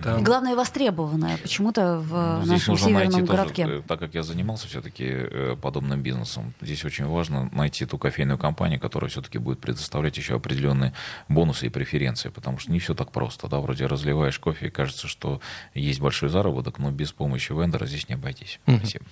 Да. 0.03 0.19
Главное, 0.19 0.55
востребованное 0.55 1.37
почему-то 1.37 1.99
в 1.99 2.39
ну, 2.39 2.45
здесь 2.45 2.51
нашем 2.51 2.73
нужно 2.73 2.87
северном 2.87 3.11
найти 3.11 3.27
городке. 3.27 3.65
Тоже, 3.65 3.81
так 3.87 3.99
как 3.99 4.13
я 4.13 4.23
занимался 4.23 4.67
все-таки 4.67 5.05
э, 5.07 5.55
подобным 5.61 6.01
бизнесом, 6.01 6.53
здесь 6.61 6.83
очень 6.85 7.05
важно 7.05 7.49
найти 7.53 7.85
ту 7.85 7.97
кофейную 7.97 8.37
компанию, 8.37 8.79
которая 8.79 9.09
все-таки 9.09 9.37
будет 9.37 9.59
предоставлять 9.59 10.17
еще 10.17 10.35
определенные 10.35 10.93
бонусы 11.29 11.67
и 11.67 11.69
преференции, 11.69 12.29
потому 12.29 12.57
что 12.57 12.71
не 12.71 12.79
все 12.79 12.93
так 12.93 13.11
просто. 13.11 13.47
Да? 13.47 13.59
Вроде 13.59 13.85
разливаешь 13.85 14.37
кофе, 14.39 14.67
и 14.67 14.69
кажется, 14.69 15.07
что 15.07 15.39
есть 15.73 15.99
большой 15.99 16.29
заработок, 16.29 16.77
но 16.77 16.91
без 16.91 17.11
помощи 17.11 17.53
вендора 17.53 17.85
здесь 17.85 18.09
не 18.09 18.15
обойтись. 18.15 18.59
Спасибо. 18.67 19.05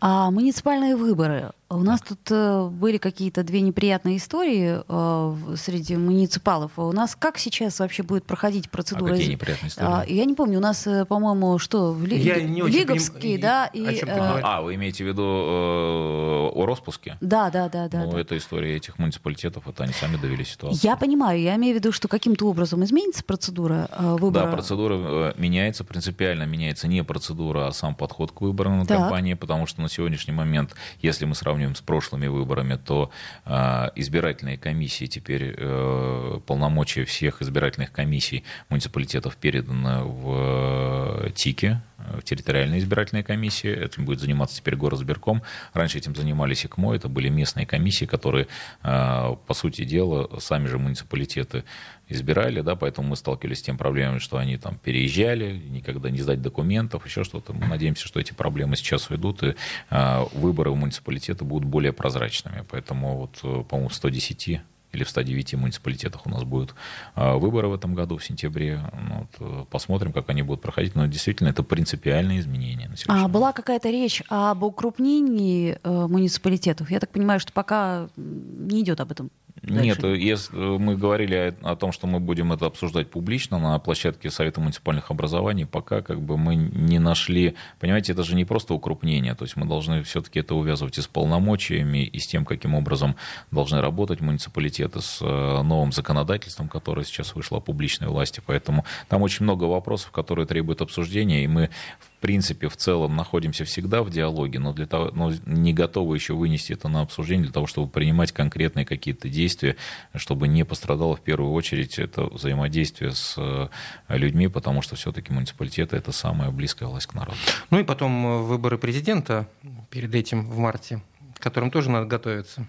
А 0.00 0.30
муниципальные 0.30 0.96
выборы. 0.96 1.52
У 1.68 1.78
нас 1.78 2.00
тут 2.00 2.20
э, 2.30 2.68
были 2.70 2.96
какие-то 2.96 3.42
две 3.42 3.60
неприятные 3.60 4.18
истории 4.18 4.82
э, 4.86 5.56
среди 5.56 5.96
муниципалов. 5.96 6.78
У 6.78 6.92
нас 6.92 7.16
как 7.16 7.38
сейчас 7.38 7.80
вообще 7.80 8.04
будет 8.04 8.24
проходить 8.24 8.70
процедура? 8.70 9.10
А 9.10 9.16
какие 9.16 9.32
неприятные 9.32 9.70
истории? 9.70 9.88
А, 9.88 10.04
я 10.06 10.24
не 10.26 10.34
помню. 10.34 10.58
У 10.58 10.60
нас, 10.62 10.86
э, 10.86 11.04
по-моему, 11.06 11.58
что 11.58 11.90
в 11.90 12.06
Ли... 12.06 12.18
я 12.18 12.40
не 12.40 12.62
Лиговский, 12.62 13.20
поним... 13.20 13.40
да? 13.40 13.66
И, 13.66 13.82
э... 13.84 14.40
А, 14.44 14.62
вы 14.62 14.76
имеете 14.76 15.02
в 15.02 15.08
виду 15.08 15.24
э, 15.24 16.50
о 16.54 16.66
распуске? 16.66 17.18
Да, 17.20 17.50
да, 17.50 17.68
да, 17.68 17.88
да. 17.88 18.04
Ну, 18.04 18.12
да. 18.12 18.20
это 18.20 18.36
история 18.36 18.76
этих 18.76 19.00
муниципалитетов, 19.00 19.66
это 19.66 19.82
они 19.82 19.92
сами 19.92 20.18
довели 20.18 20.44
ситуацию. 20.44 20.80
Я 20.84 20.94
понимаю. 20.94 21.40
Я 21.40 21.56
имею 21.56 21.74
в 21.74 21.78
виду, 21.78 21.90
что 21.90 22.06
каким-то 22.06 22.48
образом 22.48 22.84
изменится 22.84 23.24
процедура 23.24 23.88
э, 23.90 24.16
выбора. 24.20 24.44
Да, 24.44 24.52
процедура 24.52 24.94
э, 24.96 25.32
меняется, 25.36 25.82
принципиально 25.82 26.44
меняется 26.44 26.86
не 26.86 27.02
процедура, 27.02 27.66
а 27.66 27.72
сам 27.72 27.96
подход 27.96 28.30
к 28.30 28.40
выборам 28.40 28.86
так. 28.86 29.00
кампании, 29.00 29.34
потому 29.34 29.66
что 29.66 29.82
на 29.82 29.88
сегодняшний 29.88 30.32
момент, 30.32 30.76
если 31.02 31.24
мы 31.24 31.34
сравним 31.34 31.55
сравниваем 31.56 31.74
с 31.74 31.80
прошлыми 31.80 32.26
выборами, 32.26 32.76
то 32.76 33.10
э, 33.46 33.88
избирательные 33.96 34.58
комиссии 34.58 35.06
теперь, 35.06 35.54
э, 35.56 36.40
полномочия 36.46 37.04
всех 37.04 37.40
избирательных 37.40 37.92
комиссий 37.92 38.44
муниципалитетов 38.68 39.36
переданы 39.36 40.04
в 40.04 41.24
э, 41.24 41.30
ТИКе, 41.34 41.80
в 42.18 42.22
территориальной 42.22 42.78
избирательной 42.78 43.22
комиссии. 43.22 43.70
Этим 43.70 44.04
будет 44.04 44.20
заниматься 44.20 44.56
теперь 44.56 44.76
горосберком. 44.76 45.42
Раньше 45.72 45.98
этим 45.98 46.14
занимались 46.14 46.64
ИКМО, 46.64 46.94
это 46.94 47.08
были 47.08 47.28
местные 47.28 47.66
комиссии, 47.66 48.04
которые, 48.04 48.48
по 48.82 49.54
сути 49.54 49.84
дела, 49.84 50.38
сами 50.40 50.66
же 50.66 50.78
муниципалитеты 50.78 51.64
избирали, 52.08 52.60
да, 52.60 52.76
поэтому 52.76 53.08
мы 53.08 53.16
сталкивались 53.16 53.58
с 53.58 53.62
тем 53.62 53.78
проблемами, 53.78 54.18
что 54.18 54.36
они 54.36 54.56
там 54.58 54.78
переезжали, 54.78 55.56
никогда 55.56 56.10
не 56.10 56.20
сдать 56.20 56.40
документов, 56.40 57.04
еще 57.04 57.24
что-то. 57.24 57.52
Мы 57.52 57.66
надеемся, 57.66 58.06
что 58.06 58.20
эти 58.20 58.32
проблемы 58.32 58.76
сейчас 58.76 59.10
уйдут, 59.10 59.42
и 59.42 59.56
а, 59.90 60.24
выборы 60.32 60.70
в 60.70 60.76
муниципалитеты 60.76 61.44
будут 61.44 61.68
более 61.68 61.92
прозрачными. 61.92 62.64
Поэтому 62.70 63.16
вот, 63.16 63.40
э, 63.42 63.64
по-моему, 63.64 63.88
в 63.88 63.94
110 63.94 64.60
или 64.92 65.04
в 65.04 65.10
109 65.10 65.54
муниципалитетах 65.54 66.26
у 66.26 66.30
нас 66.30 66.44
будут 66.44 66.74
а, 67.14 67.36
выборы 67.36 67.68
в 67.68 67.74
этом 67.74 67.94
году, 67.94 68.16
в 68.16 68.24
сентябре. 68.24 68.80
Ну, 69.08 69.18
вот, 69.18 69.28
э, 69.40 69.64
посмотрим, 69.70 70.12
как 70.12 70.28
они 70.30 70.42
будут 70.42 70.62
проходить. 70.62 70.94
Но 70.94 71.06
действительно, 71.06 71.48
это 71.48 71.62
принципиальные 71.62 72.40
изменения. 72.40 72.90
На 73.06 73.24
а 73.24 73.28
была 73.28 73.52
какая-то 73.52 73.90
речь 73.90 74.22
об 74.28 74.62
укрупнении 74.62 75.78
э, 75.82 76.06
муниципалитетов? 76.06 76.90
Я 76.90 77.00
так 77.00 77.10
понимаю, 77.10 77.40
что 77.40 77.52
пока 77.52 78.08
не 78.16 78.82
идет 78.82 79.00
об 79.00 79.12
этом 79.12 79.30
нет, 79.62 80.02
если 80.04 80.54
мы 80.56 80.96
говорили 80.96 81.54
о, 81.62 81.76
том, 81.76 81.92
что 81.92 82.06
мы 82.06 82.20
будем 82.20 82.52
это 82.52 82.66
обсуждать 82.66 83.10
публично 83.10 83.58
на 83.58 83.78
площадке 83.78 84.30
Совета 84.30 84.60
муниципальных 84.60 85.10
образований, 85.10 85.64
пока 85.64 86.02
как 86.02 86.20
бы 86.20 86.36
мы 86.36 86.54
не 86.54 86.98
нашли, 86.98 87.56
понимаете, 87.80 88.12
это 88.12 88.22
же 88.22 88.36
не 88.36 88.44
просто 88.44 88.74
укрупнение, 88.74 89.34
то 89.34 89.44
есть 89.44 89.56
мы 89.56 89.66
должны 89.66 90.02
все-таки 90.02 90.40
это 90.40 90.54
увязывать 90.54 90.98
и 90.98 91.02
с 91.02 91.06
полномочиями, 91.06 92.04
и 92.04 92.18
с 92.18 92.26
тем, 92.26 92.44
каким 92.44 92.74
образом 92.74 93.16
должны 93.50 93.80
работать 93.80 94.20
муниципалитеты 94.20 95.00
с 95.00 95.20
э, 95.22 95.62
новым 95.62 95.92
законодательством, 95.92 96.68
которое 96.68 97.04
сейчас 97.04 97.34
вышло 97.34 97.58
о 97.58 97.60
публичной 97.60 98.08
власти, 98.08 98.42
поэтому 98.44 98.84
там 99.08 99.22
очень 99.22 99.44
много 99.44 99.64
вопросов, 99.64 100.10
которые 100.10 100.46
требуют 100.46 100.82
обсуждения, 100.82 101.44
и 101.44 101.46
мы 101.46 101.70
в 102.15 102.15
принципе, 102.26 102.68
в 102.68 102.76
целом 102.76 103.14
находимся 103.14 103.64
всегда 103.64 104.02
в 104.02 104.10
диалоге, 104.10 104.58
но, 104.58 104.72
для 104.72 104.86
того, 104.86 105.12
но 105.12 105.32
не 105.46 105.72
готовы 105.72 106.16
еще 106.16 106.34
вынести 106.34 106.72
это 106.72 106.88
на 106.88 107.02
обсуждение 107.02 107.44
для 107.44 107.52
того, 107.52 107.68
чтобы 107.68 107.88
принимать 107.88 108.32
конкретные 108.32 108.84
какие-то 108.84 109.28
действия, 109.28 109.76
чтобы 110.12 110.48
не 110.48 110.64
пострадало 110.64 111.14
в 111.14 111.20
первую 111.20 111.52
очередь 111.52 112.00
это 112.00 112.24
взаимодействие 112.24 113.12
с 113.12 113.36
э, 113.38 113.68
людьми, 114.08 114.48
потому 114.48 114.82
что 114.82 114.96
все-таки 114.96 115.32
муниципалитеты– 115.32 115.96
это 115.98 116.10
самая 116.10 116.50
близкая 116.50 116.88
власть 116.88 117.06
к 117.06 117.14
народу. 117.14 117.38
Ну 117.70 117.78
и 117.78 117.84
потом 117.84 118.26
э, 118.26 118.42
выборы 118.42 118.76
президента 118.76 119.46
перед 119.90 120.12
этим 120.12 120.50
в 120.50 120.58
марте, 120.58 121.00
к 121.38 121.40
которым 121.40 121.70
тоже 121.70 121.90
надо 121.90 122.06
готовиться. 122.06 122.66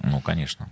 Ну, 0.00 0.20
конечно. 0.20 0.68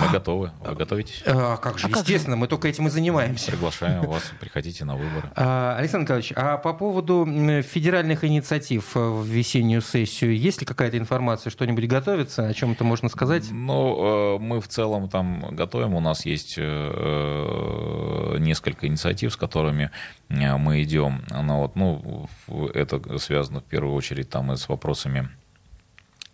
Мы 0.00 0.12
готовы. 0.12 0.50
Вы 0.64 0.74
готовитесь? 0.74 1.22
А, 1.26 1.56
как 1.56 1.78
же, 1.78 1.86
а 1.86 1.90
естественно, 1.90 2.34
как 2.34 2.38
же? 2.38 2.40
мы 2.40 2.46
только 2.48 2.68
этим 2.68 2.86
и 2.86 2.90
занимаемся. 2.90 3.50
Приглашаем 3.50 4.02
вас, 4.06 4.32
приходите 4.40 4.84
на 4.84 4.96
выборы. 4.96 5.30
А, 5.34 5.76
Александр 5.78 6.04
Николаевич, 6.04 6.32
а 6.36 6.56
по 6.58 6.72
поводу 6.72 7.26
федеральных 7.62 8.24
инициатив 8.24 8.94
в 8.94 9.24
весеннюю 9.24 9.82
сессию, 9.82 10.36
есть 10.36 10.60
ли 10.60 10.66
какая-то 10.66 10.98
информация, 10.98 11.50
что-нибудь 11.50 11.86
готовится, 11.86 12.46
о 12.46 12.54
чем 12.54 12.72
это 12.72 12.84
можно 12.84 13.08
сказать? 13.08 13.44
Ну, 13.50 14.36
э, 14.36 14.38
мы 14.38 14.60
в 14.60 14.68
целом 14.68 15.08
там 15.08 15.54
готовим, 15.54 15.94
у 15.94 16.00
нас 16.00 16.26
есть 16.26 16.54
э, 16.58 18.36
несколько 18.38 18.86
инициатив, 18.86 19.32
с 19.32 19.36
которыми 19.36 19.90
э, 20.28 20.56
мы 20.56 20.82
идем. 20.82 21.24
Но 21.30 21.62
вот, 21.62 21.76
ну, 21.76 22.28
это 22.74 23.18
связано 23.18 23.60
в 23.60 23.64
первую 23.64 23.94
очередь 23.94 24.30
там 24.30 24.52
и 24.52 24.56
с 24.56 24.68
вопросами 24.68 25.28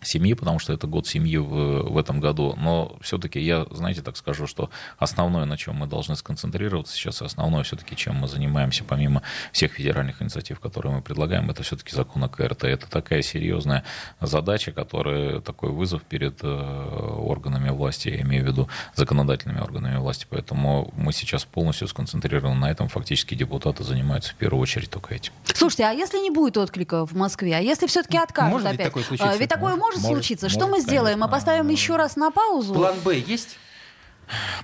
семьи, 0.07 0.35
потому 0.35 0.59
что 0.59 0.73
это 0.73 0.87
год 0.87 1.07
семьи 1.07 1.37
в, 1.37 1.91
в 1.91 1.99
этом 1.99 2.21
году. 2.21 2.55
Но 2.57 2.97
все-таки 3.01 3.41
я, 3.41 3.67
знаете, 3.71 4.03
так 4.03 4.17
скажу, 4.17 4.47
что 4.47 4.71
основное, 4.99 5.45
на 5.45 5.57
чем 5.57 5.77
мы 5.77 5.87
должны 5.87 6.17
сконцентрироваться 6.17 6.95
сейчас, 6.95 7.23
основное 7.23 7.63
все-таки, 7.63 7.97
чем 7.97 8.17
мы 8.17 8.29
занимаемся, 8.29 8.85
помимо 8.85 9.23
всех 9.53 9.73
федеральных 9.73 10.23
инициатив, 10.23 10.61
которые 10.61 10.95
мы 10.95 11.03
предлагаем, 11.03 11.51
это 11.51 11.63
все-таки 11.63 11.95
закон 11.95 12.25
о 12.25 12.29
КРТ. 12.29 12.65
Это 12.65 12.89
такая 12.89 13.23
серьезная 13.23 13.85
задача, 14.21 14.73
которая 14.73 15.41
такой 15.41 15.71
вызов 15.71 16.03
перед 16.03 16.41
э, 16.43 16.47
органами 16.47 17.71
власти, 17.71 18.09
я 18.09 18.21
имею 18.23 18.45
в 18.45 18.47
виду 18.47 18.69
законодательными 18.95 19.61
органами 19.61 19.97
власти. 19.99 20.27
Поэтому 20.29 20.93
мы 20.97 21.13
сейчас 21.13 21.45
полностью 21.45 21.89
сконцентрированы 21.89 22.59
на 22.59 22.71
этом. 22.71 22.89
Фактически 22.89 23.35
депутаты 23.35 23.85
занимаются 23.85 24.33
в 24.33 24.37
первую 24.37 24.63
очередь 24.63 24.91
только 24.91 25.15
этим. 25.15 25.33
Слушайте, 25.55 25.85
а 25.85 25.93
если 25.93 26.19
не 26.19 26.31
будет 26.31 26.57
отклика 26.57 27.07
в 27.07 27.15
Москве, 27.15 27.57
а 27.57 27.61
если 27.61 27.87
все-таки 27.87 28.19
откажут 28.19 28.53
Может 28.53 28.67
опять? 28.67 28.79
ведь 28.81 28.87
такое 28.89 29.03
случиться? 29.05 29.31
А, 29.31 29.37
Ведь 29.37 29.49
такое 29.49 29.77
может, 29.77 30.01
Может, 30.03 30.09
случиться. 30.17 30.47
может, 30.47 30.59
Что 30.59 30.67
мы 30.69 30.81
сделаем? 30.81 31.21
Мы 31.21 31.29
поставим 31.29 31.69
еще 31.69 31.97
раз 31.97 32.17
на 32.17 32.31
паузу? 32.31 32.75
План 32.75 32.97
Б 33.05 33.17
есть? 33.19 33.57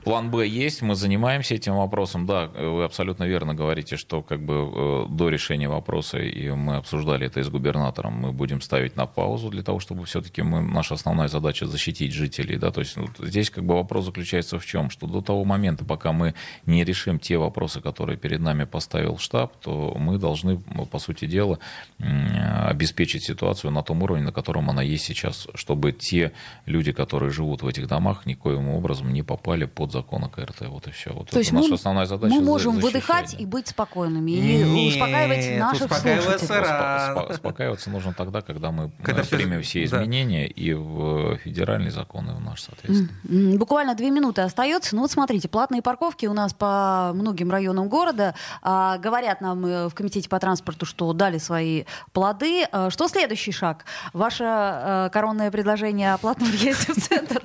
План 0.04 0.30
Б 0.30 0.46
есть, 0.46 0.82
мы 0.82 0.94
занимаемся 0.94 1.54
этим 1.54 1.76
вопросом. 1.76 2.26
Да, 2.26 2.46
вы 2.46 2.84
абсолютно 2.84 3.24
верно 3.24 3.54
говорите, 3.54 3.96
что 3.96 4.22
как 4.22 4.42
бы 4.42 4.54
э, 4.54 5.06
до 5.08 5.28
решения 5.28 5.68
вопроса, 5.68 6.18
и 6.18 6.50
мы 6.50 6.76
обсуждали 6.76 7.26
это 7.26 7.40
и 7.40 7.42
с 7.42 7.48
губернатором, 7.48 8.14
мы 8.14 8.32
будем 8.32 8.60
ставить 8.60 8.96
на 8.96 9.06
паузу 9.06 9.50
для 9.50 9.62
того, 9.62 9.80
чтобы 9.80 10.04
все-таки 10.04 10.42
мы, 10.42 10.60
наша 10.60 10.94
основная 10.94 11.28
задача 11.28 11.66
защитить 11.66 12.12
жителей. 12.12 12.56
Да? 12.56 12.70
То 12.70 12.80
есть 12.80 12.96
вот 12.96 13.10
здесь 13.18 13.50
как 13.50 13.64
бы 13.64 13.74
вопрос 13.74 14.06
заключается 14.06 14.58
в 14.58 14.66
чем? 14.66 14.90
Что 14.90 15.06
до 15.06 15.20
того 15.20 15.44
момента, 15.44 15.84
пока 15.84 16.12
мы 16.12 16.34
не 16.66 16.84
решим 16.84 17.18
те 17.18 17.36
вопросы, 17.36 17.80
которые 17.80 18.16
перед 18.16 18.40
нами 18.40 18.64
поставил 18.64 19.18
штаб, 19.18 19.56
то 19.56 19.94
мы 19.98 20.18
должны, 20.18 20.58
по 20.90 20.98
сути 20.98 21.26
дела, 21.26 21.58
обеспечить 21.98 23.24
ситуацию 23.24 23.70
на 23.70 23.82
том 23.82 24.02
уровне, 24.02 24.24
на 24.24 24.32
котором 24.32 24.70
она 24.70 24.82
есть 24.82 25.04
сейчас, 25.04 25.48
чтобы 25.54 25.92
те 25.92 26.32
люди, 26.66 26.92
которые 26.92 27.30
живут 27.30 27.62
в 27.62 27.66
этих 27.66 27.86
домах, 27.86 28.26
никоим 28.26 28.68
образом 28.68 29.12
не 29.12 29.22
попали 29.22 29.49
под 29.66 29.92
закон 29.92 30.24
о 30.24 30.28
КРТ. 30.28 30.62
Вот 30.68 30.86
и 30.86 30.90
все. 30.90 31.10
Вот 31.12 31.24
То 31.26 31.30
это 31.30 31.38
есть 31.40 31.52
наша 31.52 31.68
мы, 31.68 31.74
основная 31.74 32.06
задача. 32.06 32.34
мы 32.34 32.40
можем 32.40 32.78
выдыхать 32.78 33.32
да. 33.32 33.38
и 33.38 33.46
быть 33.46 33.68
спокойными, 33.68 34.30
и 34.30 34.62
Нет, 34.64 34.94
успокаивать 34.94 35.58
наших 35.58 35.90
успокаиваться 35.90 36.46
слушателей. 36.46 36.70
Успо- 36.70 37.32
Успокаиваться 37.32 37.90
нужно 37.90 38.12
тогда, 38.12 38.40
когда 38.40 38.70
мы 38.70 38.90
Когда 39.02 39.22
примем 39.22 39.62
все 39.62 39.80
да. 39.80 39.98
изменения 39.98 40.46
и 40.46 40.72
в 40.72 41.36
федеральный 41.38 41.90
закон, 41.90 42.30
и 42.30 42.34
в 42.34 42.40
наш, 42.40 42.62
соответственно. 42.62 43.58
Буквально 43.58 43.94
две 43.94 44.10
минуты 44.10 44.42
остается. 44.42 44.94
Ну 44.94 45.02
вот 45.02 45.10
смотрите, 45.10 45.48
платные 45.48 45.82
парковки 45.82 46.26
у 46.26 46.32
нас 46.32 46.52
по 46.54 47.12
многим 47.14 47.50
районам 47.50 47.88
города. 47.88 48.34
А, 48.62 48.98
говорят 48.98 49.40
нам 49.40 49.64
э, 49.66 49.88
в 49.88 49.94
комитете 49.94 50.28
по 50.28 50.38
транспорту, 50.38 50.86
что 50.86 51.12
дали 51.12 51.38
свои 51.38 51.84
плоды. 52.12 52.64
А, 52.70 52.90
что 52.90 53.08
следующий 53.08 53.52
шаг? 53.52 53.84
Ваше 54.12 54.44
э, 54.44 55.10
коронное 55.12 55.50
предложение 55.50 56.14
о 56.14 56.18
платном 56.18 56.50
въезде 56.50 56.92
в 56.92 56.96
центр? 56.96 57.40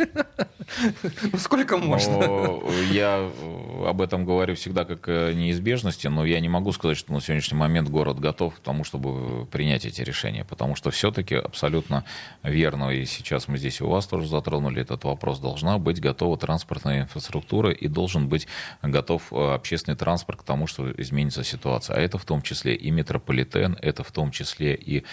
Сколько 1.37 1.77
можно? 1.77 1.94
Но 2.07 2.61
я 2.91 3.19
э, 3.19 3.85
об 3.87 4.01
этом 4.01 4.25
говорю 4.25 4.55
всегда 4.55 4.85
как 4.85 5.07
о 5.07 5.33
неизбежности, 5.33 6.07
но 6.07 6.25
я 6.25 6.39
не 6.39 6.49
могу 6.49 6.71
сказать, 6.71 6.97
что 6.97 7.13
на 7.13 7.21
сегодняшний 7.21 7.57
момент 7.57 7.89
город 7.89 8.19
готов 8.19 8.55
к 8.55 8.59
тому, 8.59 8.83
чтобы 8.83 9.45
принять 9.45 9.85
эти 9.85 10.01
решения, 10.01 10.45
потому 10.45 10.75
что 10.75 10.91
все-таки 10.91 11.35
абсолютно 11.35 12.03
верно, 12.43 12.89
и 12.89 13.05
сейчас 13.05 13.47
мы 13.47 13.57
здесь 13.57 13.81
у 13.81 13.89
вас 13.89 14.07
тоже 14.07 14.27
затронули 14.27 14.81
этот 14.81 15.03
вопрос, 15.03 15.39
должна 15.39 15.77
быть 15.77 15.99
готова 15.99 16.37
транспортная 16.37 17.01
инфраструктура 17.01 17.71
и 17.71 17.87
должен 17.87 18.27
быть 18.27 18.47
готов 18.81 19.31
э, 19.31 19.53
общественный 19.53 19.97
транспорт 19.97 20.41
к 20.41 20.43
тому, 20.43 20.67
что 20.67 20.91
изменится 20.91 21.43
ситуация. 21.43 21.95
А 21.95 21.99
это 21.99 22.17
в 22.17 22.25
том 22.25 22.41
числе 22.41 22.75
и 22.75 22.91
метрополитен, 22.91 23.77
это 23.81 24.03
в 24.03 24.11
том 24.11 24.31
числе 24.31 24.75
и 24.75 25.03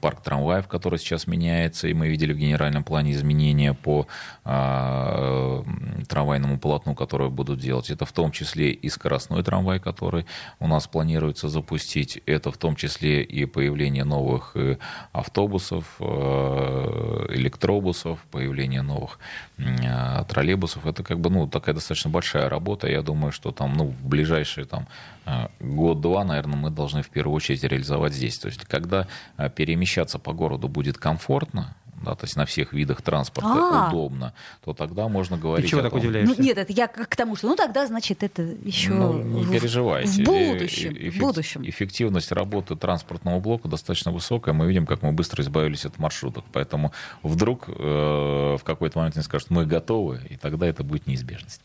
парк 0.00 0.22
трамваев, 0.22 0.68
который 0.68 0.98
сейчас 0.98 1.26
меняется, 1.26 1.88
и 1.88 1.94
мы 1.94 2.08
видели 2.08 2.32
в 2.32 2.38
генеральном 2.38 2.84
плане 2.84 3.12
изменения 3.12 3.74
по 3.74 4.06
э, 4.44 5.62
трамвайному 6.24 6.58
полотну, 6.58 6.94
которое 6.94 7.28
будут 7.28 7.60
делать. 7.60 7.90
Это 7.90 8.04
в 8.04 8.12
том 8.12 8.32
числе 8.32 8.70
и 8.70 8.88
скоростной 8.88 9.42
трамвай, 9.42 9.78
который 9.78 10.24
у 10.60 10.66
нас 10.66 10.86
планируется 10.86 11.48
запустить. 11.48 12.22
Это 12.26 12.50
в 12.50 12.56
том 12.56 12.76
числе 12.76 13.22
и 13.22 13.46
появление 13.46 14.04
новых 14.04 14.52
э, 14.54 14.78
автобусов, 15.12 15.84
э, 16.00 17.26
электробусов, 17.34 18.18
появление 18.30 18.82
новых 18.82 19.18
э, 19.58 20.24
троллейбусов. 20.28 20.86
Это 20.86 21.02
как 21.02 21.18
бы 21.18 21.30
ну, 21.30 21.46
такая 21.46 21.74
достаточно 21.74 22.10
большая 22.10 22.48
работа. 22.48 22.88
Я 22.88 23.02
думаю, 23.02 23.32
что 23.32 23.50
там 23.50 23.74
ну, 23.76 23.84
в 23.84 24.08
ближайшие 24.08 24.64
там, 24.64 24.86
год-два, 25.60 26.24
наверное, 26.24 26.56
мы 26.56 26.70
должны 26.70 27.02
в 27.02 27.08
первую 27.08 27.36
очередь 27.36 27.64
реализовать 27.64 28.14
здесь. 28.14 28.38
То 28.38 28.48
есть, 28.48 28.64
когда 28.64 29.06
перемещаться 29.56 30.18
по 30.18 30.32
городу 30.32 30.68
будет 30.68 30.98
комфортно, 30.98 31.74
да, 32.04 32.14
то 32.14 32.24
есть 32.24 32.36
на 32.36 32.46
всех 32.46 32.72
видах 32.72 33.02
транспорта 33.02 33.48
А. 33.50 33.88
удобно, 33.88 34.32
то 34.64 34.72
тогда 34.74 35.08
можно 35.08 35.36
говорить 35.36 35.66
Ты 35.66 35.70
чего 35.70 35.80
о 35.80 35.82
так 35.84 35.92
том- 35.92 36.00
Ну, 36.00 36.08
удивляешься? 36.08 36.42
нет, 36.42 36.58
это 36.58 36.72
я 36.72 36.86
к 36.86 37.06
к 37.06 37.16
тому, 37.16 37.36
что 37.36 37.48
ну 37.48 37.56
тогда, 37.56 37.86
значит, 37.86 38.22
это 38.22 38.42
еще 38.42 38.90
Ну, 38.90 39.22
не 39.22 39.44
в- 39.44 39.50
переживайте. 39.50 40.22
в 40.22 40.26
будущем. 40.26 40.94
Э, 40.96 41.10
в 41.10 41.18
будущем. 41.18 41.62
Эффективность 41.68 42.30
работы 42.32 42.76
транспортного 42.76 43.40
блока 43.40 43.68
достаточно 43.68 44.12
высокая. 44.12 44.54
Мы 44.54 44.66
видим, 44.66 44.86
как 44.86 45.02
мы 45.02 45.12
быстро 45.12 45.42
избавились 45.42 45.84
от 45.84 45.98
маршруток. 45.98 46.44
Поэтому 46.52 46.92
вдруг 47.22 47.64
э, 47.68 47.72
в 48.58 48.62
какой-то 48.64 48.98
момент 48.98 49.16
они 49.16 49.24
скажут, 49.24 49.50
мы 49.50 49.66
готовы, 49.66 50.20
и 50.28 50.36
тогда 50.36 50.66
это 50.66 50.82
будет 50.84 51.06
неизбежность. 51.06 51.60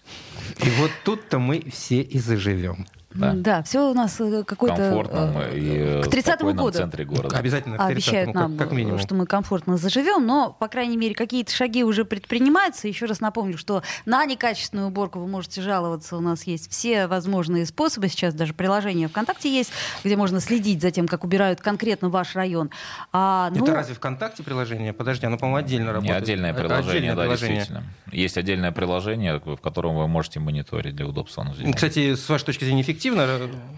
И 0.63 0.69
вот 0.79 0.91
тут-то 1.03 1.39
мы 1.39 1.63
все 1.71 2.01
и 2.01 2.19
заживем. 2.19 2.85
Да. 3.11 3.33
Да, 3.33 3.63
все 3.63 3.89
у 3.89 3.93
нас 3.95 4.21
э, 4.21 4.43
какой-то... 4.43 4.75
Комфортном 4.75 5.37
э, 5.37 5.57
и 5.57 5.77
э, 5.77 6.01
к 6.03 6.09
30 6.09 6.33
спокойном 6.35 6.57
году. 6.65 6.77
центре 6.77 7.05
города. 7.05 7.37
Обязательно 7.37 7.77
к 7.77 7.79
30-му, 7.79 7.91
обещают 7.91 8.33
нам, 8.35 8.57
как, 8.57 8.67
как 8.67 8.77
минимум. 8.77 8.99
что 8.99 9.15
мы 9.15 9.25
комфортно 9.25 9.77
заживем, 9.77 10.27
но, 10.27 10.55
по 10.59 10.67
крайней 10.67 10.95
мере, 10.95 11.15
какие-то 11.15 11.51
шаги 11.51 11.83
уже 11.83 12.05
предпринимаются. 12.05 12.87
Еще 12.87 13.07
раз 13.07 13.19
напомню, 13.19 13.57
что 13.57 13.81
на 14.05 14.23
некачественную 14.25 14.89
уборку 14.89 15.17
вы 15.19 15.27
можете 15.27 15.61
жаловаться. 15.61 16.17
У 16.17 16.19
нас 16.19 16.43
есть 16.43 16.69
все 16.69 17.07
возможные 17.07 17.65
способы. 17.65 18.09
Сейчас 18.09 18.35
даже 18.35 18.53
приложение 18.53 19.07
ВКонтакте 19.07 19.51
есть, 19.51 19.71
где 20.03 20.15
можно 20.15 20.39
следить 20.39 20.81
за 20.81 20.91
тем, 20.91 21.07
как 21.07 21.23
убирают 21.23 21.61
конкретно 21.61 22.09
ваш 22.09 22.35
район. 22.35 22.69
А, 23.11 23.49
ну, 23.55 23.63
Это 23.63 23.73
разве 23.73 23.95
ВКонтакте 23.95 24.43
приложение? 24.43 24.93
Подожди, 24.93 25.25
оно, 25.25 25.37
по-моему, 25.39 25.57
отдельно 25.65 25.87
Не 25.87 25.93
работает. 25.93 26.21
отдельное 26.23 26.51
Это 26.51 26.59
приложение, 26.59 26.91
отдельное 26.91 27.15
да, 27.15 27.21
приложение. 27.23 27.55
действительно. 27.55 27.83
Есть 28.11 28.37
отдельное 28.37 28.71
приложение, 28.71 29.39
в 29.43 29.57
котором 29.57 29.95
вы 29.95 30.07
можете 30.07 30.39
мониторить 30.39 30.95
для 30.95 31.07
удобства. 31.07 31.45
сделано. 31.53 31.73
Кстати, 31.73 32.15
с 32.15 32.27
вашей 32.29 32.45
точки 32.45 32.63
зрения, 32.63 32.81
эффективно? 32.81 33.27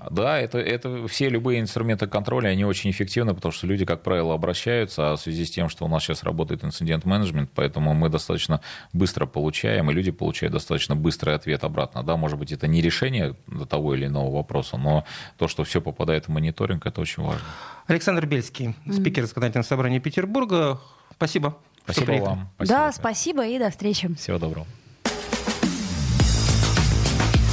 Да, 0.10 0.40
это, 0.40 0.58
это 0.60 1.08
все 1.08 1.30
любые 1.30 1.60
инструменты 1.60 2.08
контроля, 2.08 2.50
они 2.50 2.66
очень 2.66 2.92
эффективны, 2.92 3.34
потому 3.34 3.52
что 3.52 3.68
люди, 3.68 3.86
как 3.86 4.04
правило, 4.04 4.34
обращаются, 4.34 5.12
а 5.12 5.16
в 5.16 5.20
связи 5.20 5.46
с 5.46 5.52
тем, 5.52 5.70
что 5.70 5.86
у 5.86 5.88
нас 5.88 6.04
сейчас 6.04 6.24
работает 6.24 6.64
инцидент-менеджмент, 6.64 7.52
поэтому 7.54 7.94
мы 7.94 8.10
достаточно 8.10 8.62
быстро 8.94 9.26
получаем, 9.26 9.90
и 9.90 9.94
люди 9.94 10.12
получают 10.12 10.54
достаточно 10.54 10.96
быстрый 10.96 11.36
ответ 11.36 11.64
обратно. 11.64 12.04
Да, 12.04 12.18
может 12.18 12.38
быть, 12.38 12.52
это 12.52 12.68
не 12.68 12.82
решение 12.82 13.36
до 13.48 13.66
того 13.66 13.96
или 13.96 14.06
иного 14.06 14.34
вопроса, 14.34 14.78
но 14.78 15.06
то, 15.38 15.48
что 15.48 15.64
все 15.64 15.82
попадает 15.82 16.28
в 16.28 16.30
мониторинг, 16.30 16.86
это 16.86 17.02
очень 17.02 17.24
важно. 17.24 17.46
Александр 17.88 18.26
Бельский, 18.26 18.76
спикер 18.90 19.26
Законодательного 19.26 19.66
собрания 19.66 20.00
Петербурга. 20.00 20.80
Спасибо. 21.12 21.58
Спасибо 21.92 22.06
приехали. 22.06 22.30
вам. 22.30 22.50
да, 22.60 22.92
спасибо 22.92 23.48
и 23.48 23.60
до 23.60 23.70
встречи. 23.70 24.14
Всего 24.16 24.38
доброго. 24.38 24.68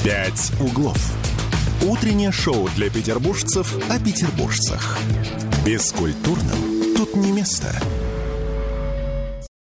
«Пять 0.05 0.53
углов». 0.61 0.99
Утреннее 1.83 2.33
шоу 2.33 2.69
для 2.71 2.91
петербуржцев 2.91 3.77
о 3.91 3.99
петербуржцах. 3.99 4.99
Бескультурным 5.65 6.97
тут 6.97 7.15
не 7.15 7.31
место. 7.31 7.73